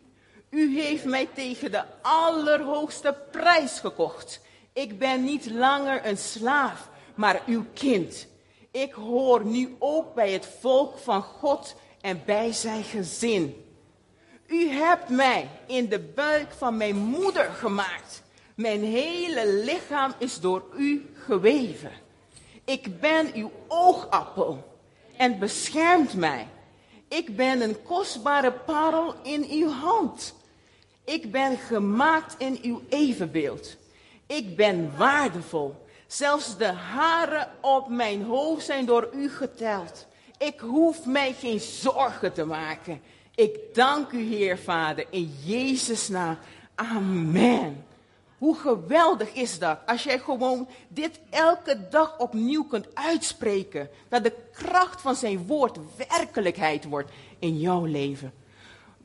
U 0.52 0.82
heeft 0.82 1.06
mij 1.06 1.30
tegen 1.34 1.72
de 1.72 1.84
allerhoogste 2.02 3.18
prijs 3.32 3.80
gekocht. 3.80 4.42
Ik 4.74 5.00
ben 5.00 5.24
niet 5.24 5.52
langer 5.52 6.06
een 6.06 6.18
slaaf, 6.18 6.90
maar 7.16 7.42
uw 7.46 7.66
kind. 7.74 8.28
Ik 8.72 8.94
hoor 8.94 9.46
nu 9.46 9.76
ook 9.80 10.14
bij 10.14 10.32
het 10.32 10.48
volk 10.60 10.98
van 10.98 11.22
God 11.22 11.76
en 12.02 12.22
bij 12.26 12.52
zijn 12.52 12.84
gezin. 12.84 13.66
U 14.48 14.70
hebt 14.70 15.10
mij 15.10 15.50
in 15.68 15.90
de 15.90 16.00
buik 16.00 16.52
van 16.52 16.78
mijn 16.78 16.96
moeder 16.96 17.46
gemaakt. 17.46 18.24
Mijn 18.56 18.84
hele 18.84 19.48
lichaam 19.48 20.14
is 20.18 20.40
door 20.40 20.64
u 20.78 21.10
geweven. 21.14 21.92
Ik 22.66 23.00
ben 23.00 23.34
uw 23.34 23.52
oogappel 23.68 24.78
en 25.18 25.40
beschermt 25.40 26.14
mij. 26.14 26.48
Ik 27.08 27.36
ben 27.36 27.62
een 27.62 27.82
kostbare 27.84 28.52
parel 28.52 29.16
in 29.24 29.48
uw 29.50 29.70
hand. 29.70 30.40
Ik 31.04 31.32
ben 31.32 31.58
gemaakt 31.58 32.36
in 32.38 32.60
uw 32.62 32.82
evenbeeld. 32.90 33.78
Ik 34.28 34.56
ben 34.56 34.98
waardevol. 34.98 35.76
Zelfs 36.08 36.58
de 36.58 36.72
haren 36.72 37.50
op 37.62 37.90
mijn 37.90 38.24
hoofd 38.24 38.66
zijn 38.66 38.86
door 38.86 39.10
u 39.14 39.30
geteld. 39.30 40.08
Ik 40.38 40.60
hoef 40.60 41.06
mij 41.06 41.34
geen 41.34 41.60
zorgen 41.60 42.34
te 42.34 42.46
maken. 42.46 43.02
Ik 43.36 43.60
dank 43.74 44.12
u, 44.12 44.22
Heer 44.22 44.58
Vader, 44.58 45.06
in 45.10 45.34
Jezus' 45.44 46.08
naam. 46.08 46.38
Amen. 46.76 47.86
Hoe 48.38 48.56
geweldig 48.56 49.34
is 49.34 49.60
dat 49.60 49.80
als 49.86 50.04
jij 50.04 50.20
gewoon 50.20 50.68
dit 50.88 51.20
elke 51.30 51.88
dag 51.90 52.18
opnieuw 52.18 52.64
kunt 52.64 52.88
uitspreken. 52.94 53.90
Dat 54.10 54.24
de 54.24 54.34
kracht 54.52 55.02
van 55.02 55.16
zijn 55.16 55.46
woord 55.46 55.78
werkelijkheid 56.08 56.84
wordt 56.84 57.12
in 57.40 57.60
jouw 57.60 57.86
leven. 57.86 58.34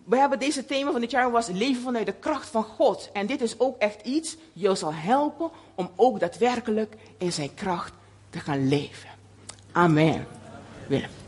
We 0.07 0.17
hebben 0.17 0.39
deze 0.39 0.65
thema 0.65 0.93
van 0.93 1.01
dit 1.01 1.11
jaar 1.11 1.31
was 1.31 1.47
leven 1.47 1.83
vanuit 1.83 2.07
de 2.07 2.13
kracht 2.13 2.49
van 2.49 2.63
God. 2.63 3.11
En 3.13 3.27
dit 3.27 3.41
is 3.41 3.59
ook 3.59 3.79
echt 3.79 4.03
iets, 4.03 4.37
je 4.53 4.75
zal 4.75 4.95
helpen 4.95 5.51
om 5.75 5.91
ook 5.97 6.21
daadwerkelijk 6.21 6.97
in 7.19 7.33
zijn 7.33 7.55
kracht 7.55 7.93
te 8.31 8.39
gaan 8.39 8.69
leven. 8.69 9.09
Amen. 9.73 10.27
Willem. 10.87 11.26